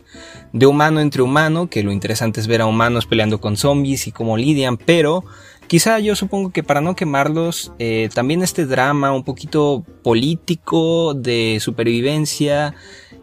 de 0.54 0.66
humano 0.66 1.00
entre 1.00 1.22
humano, 1.22 1.70
que 1.70 1.84
lo 1.84 1.92
interesante 1.92 2.40
es 2.40 2.48
ver 2.48 2.62
a 2.62 2.66
humanos 2.68 3.08
peleando 3.08 3.42
con 3.42 3.58
zombies 3.58 4.08
y 4.08 4.12
cómo 4.12 4.38
lidian, 4.38 4.78
pero 4.78 5.24
Quizá 5.70 6.00
yo 6.00 6.16
supongo 6.16 6.50
que 6.50 6.64
para 6.64 6.82
no 6.82 6.96
quemarlos, 6.96 7.74
eh, 7.78 8.10
también 8.12 8.42
este 8.42 8.66
drama 8.66 9.12
un 9.12 9.24
poquito 9.24 9.86
político 10.02 11.14
de 11.14 11.60
supervivencia 11.62 12.74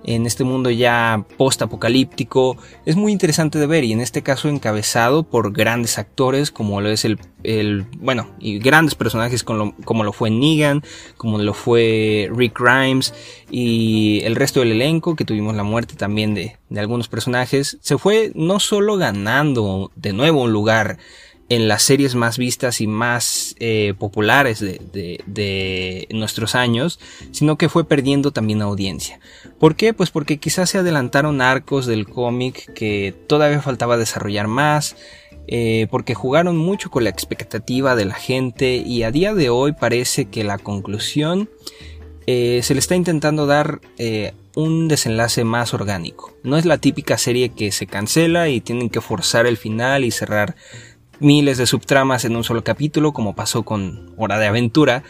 en 0.04 0.26
este 0.26 0.44
mundo 0.44 0.70
ya 0.70 1.24
post-apocalíptico 1.38 2.56
es 2.84 2.94
muy 2.94 3.10
interesante 3.10 3.58
de 3.58 3.66
ver 3.66 3.82
y 3.82 3.92
en 3.92 4.00
este 4.00 4.22
caso 4.22 4.48
encabezado 4.48 5.24
por 5.24 5.52
grandes 5.52 5.98
actores 5.98 6.52
como 6.52 6.80
lo 6.80 6.88
es 6.88 7.04
el, 7.04 7.18
el 7.42 7.84
bueno, 7.98 8.28
y 8.38 8.60
grandes 8.60 8.94
personajes 8.94 9.42
como 9.42 9.58
lo, 9.58 9.74
como 9.84 10.04
lo 10.04 10.12
fue 10.12 10.30
Negan, 10.30 10.84
como 11.16 11.38
lo 11.38 11.52
fue 11.52 12.30
Rick 12.32 12.60
Grimes 12.60 13.12
y 13.50 14.20
el 14.22 14.36
resto 14.36 14.60
del 14.60 14.70
elenco 14.70 15.16
que 15.16 15.24
tuvimos 15.24 15.56
la 15.56 15.64
muerte 15.64 15.96
también 15.96 16.34
de, 16.34 16.58
de 16.68 16.78
algunos 16.78 17.08
personajes, 17.08 17.76
se 17.80 17.98
fue 17.98 18.30
no 18.36 18.60
solo 18.60 18.98
ganando 18.98 19.90
de 19.96 20.12
nuevo 20.12 20.42
un 20.42 20.52
lugar 20.52 20.98
en 21.48 21.68
las 21.68 21.82
series 21.82 22.14
más 22.14 22.38
vistas 22.38 22.80
y 22.80 22.86
más 22.86 23.54
eh, 23.60 23.94
populares 23.98 24.60
de, 24.60 26.08
nuestros 26.10 26.54
años, 26.54 26.98
sino 27.30 27.56
que 27.56 27.68
fue 27.68 27.86
perdiendo 27.86 28.32
también 28.32 28.62
audiencia. 28.62 29.20
¿Por 29.58 29.76
qué? 29.76 29.92
Pues 29.92 30.10
porque 30.10 30.38
quizás 30.38 30.70
se 30.70 30.78
adelantaron 30.78 31.40
arcos 31.40 31.86
del 31.86 32.08
cómic 32.08 32.72
que 32.74 33.14
todavía 33.26 33.62
faltaba 33.62 33.96
desarrollar 33.96 34.48
más, 34.48 34.96
eh, 35.46 35.86
porque 35.90 36.14
jugaron 36.14 36.56
mucho 36.56 36.90
con 36.90 37.04
la 37.04 37.10
expectativa 37.10 37.94
de 37.94 38.06
la 38.06 38.14
gente 38.14 38.76
y 38.76 39.04
a 39.04 39.12
día 39.12 39.34
de 39.34 39.48
hoy 39.48 39.72
parece 39.72 40.24
que 40.24 40.42
la 40.42 40.58
conclusión 40.58 41.48
eh, 42.26 42.60
se 42.64 42.74
le 42.74 42.80
está 42.80 42.96
intentando 42.96 43.46
dar 43.46 43.80
un 44.56 44.88
desenlace 44.88 45.44
más 45.44 45.74
orgánico. 45.74 46.34
No 46.42 46.56
es 46.56 46.64
la 46.64 46.78
típica 46.78 47.18
serie 47.18 47.50
que 47.50 47.70
se 47.70 47.86
cancela 47.86 48.48
y 48.48 48.60
tienen 48.60 48.88
que 48.88 49.02
forzar 49.02 49.46
el 49.46 49.58
final 49.58 50.04
y 50.04 50.10
cerrar 50.10 50.56
miles 51.20 51.58
de 51.58 51.66
subtramas 51.66 52.24
en 52.24 52.36
un 52.36 52.44
solo 52.44 52.64
capítulo, 52.64 53.12
como 53.12 53.34
pasó 53.34 53.62
con 53.62 54.12
Hora 54.16 54.38
de 54.38 54.46
Aventura, 54.46 55.02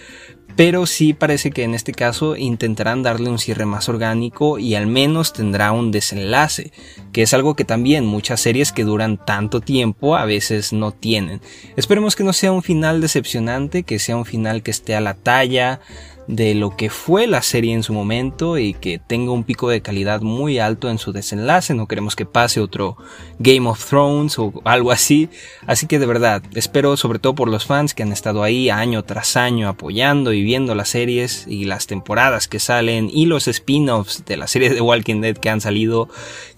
pero 0.57 0.87
sí 0.87 1.13
parece 1.13 1.51
que 1.51 1.65
en 1.65 1.75
este 1.75 1.93
caso 1.93 2.35
intentarán 2.35 3.03
darle 3.03 3.29
un 3.29 3.39
cierre 3.39 3.67
más 3.67 3.91
orgánico 3.91 4.59
y 4.59 4.75
al 4.75 4.87
menos 4.87 5.35
tendrá 5.35 5.71
un 5.73 5.91
desenlace, 5.91 6.73
que 7.13 7.23
es 7.23 7.35
algo 7.35 7.55
que 7.55 7.67
también 7.67 8.07
muchas 8.07 8.41
series 8.41 8.73
que 8.73 8.85
duran 8.85 9.23
tanto 9.23 9.61
tiempo 9.61 10.17
a 10.17 10.25
veces 10.25 10.73
no 10.73 10.93
tienen. 10.93 11.43
Esperemos 11.77 12.17
que 12.17 12.25
no 12.25 12.33
sea 12.33 12.53
un 12.53 12.63
final 12.63 13.03
decepcionante, 13.03 13.83
que 13.83 13.99
sea 13.99 14.17
un 14.17 14.25
final 14.25 14.63
que 14.63 14.71
esté 14.71 14.97
a 14.97 15.03
la 15.03 15.13
talla 15.13 15.81
de 16.27 16.55
lo 16.55 16.77
que 16.77 16.91
fue 16.91 17.27
la 17.27 17.43
serie 17.43 17.73
en 17.73 17.83
su 17.83 17.93
momento 17.93 18.59
y 18.59 18.75
que 18.75 18.99
tenga 18.99 19.33
un 19.33 19.45
pico 19.45 19.69
de 19.69 19.81
calidad 19.81 20.21
muy 20.21 20.59
alto 20.59 20.91
en 20.91 20.99
su 20.99 21.13
desenlace. 21.13 21.75
No 21.75 21.87
queremos 21.87 22.17
que 22.17 22.27
pase 22.27 22.61
otro 22.61 22.97
Game 23.39 23.69
of 23.69 23.85
Thrones 23.85 24.39
o 24.39 24.53
algo 24.65 24.91
así. 24.91 25.29
Así 25.67 25.87
que 25.87 25.99
de 25.99 26.07
verdad, 26.07 26.43
espero 26.55 26.97
sobre 26.97 27.19
todo 27.19 27.35
por 27.35 27.49
los 27.49 27.67
fans 27.67 27.95
que 27.95 28.03
han 28.03 28.13
estado 28.13 28.43
ahí 28.43 28.71
año 28.71 29.05
tras 29.05 29.37
año 29.37 29.69
apoyando 29.69 30.33
y 30.33 30.43
viendo 30.43 30.75
las 30.75 30.89
series 30.89 31.47
y 31.47 31.65
las 31.65 31.87
temporadas 31.87 32.49
que 32.49 32.59
salen 32.59 33.11
y 33.13 33.27
los 33.27 33.49
spin-offs 33.49 34.25
de 34.25 34.37
la 34.37 34.47
serie 34.47 34.71
de 34.71 34.81
Walking 34.81 35.21
Dead 35.21 35.37
que 35.37 35.51
han 35.51 35.61
salido, 35.61 36.09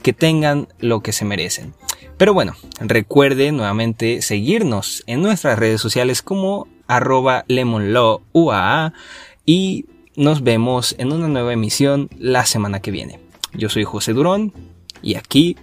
que 0.03 0.13
tengan 0.13 0.69
lo 0.79 1.01
que 1.01 1.13
se 1.13 1.25
merecen. 1.25 1.75
Pero 2.17 2.35
bueno, 2.35 2.57
recuerde 2.81 3.53
nuevamente 3.53 4.23
seguirnos 4.23 5.05
en 5.07 5.23
nuestras 5.23 5.59
redes 5.59 5.81
sociales 5.81 6.21
como 6.23 6.67
arroba 6.89 7.45
lemonlawuaa 7.47 8.93
y 9.49 9.87
nos 10.15 10.43
vemos 10.43 10.95
en 10.99 11.11
una 11.11 11.27
nueva 11.27 11.55
emisión 11.55 12.11
la 12.19 12.45
semana 12.45 12.81
que 12.81 12.91
viene. 12.91 13.19
Yo 13.55 13.71
soy 13.71 13.83
José 13.83 14.13
Durón 14.13 14.53
y 15.01 15.15
aquí 15.15 15.57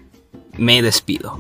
me 0.58 0.82
despido. 0.82 1.40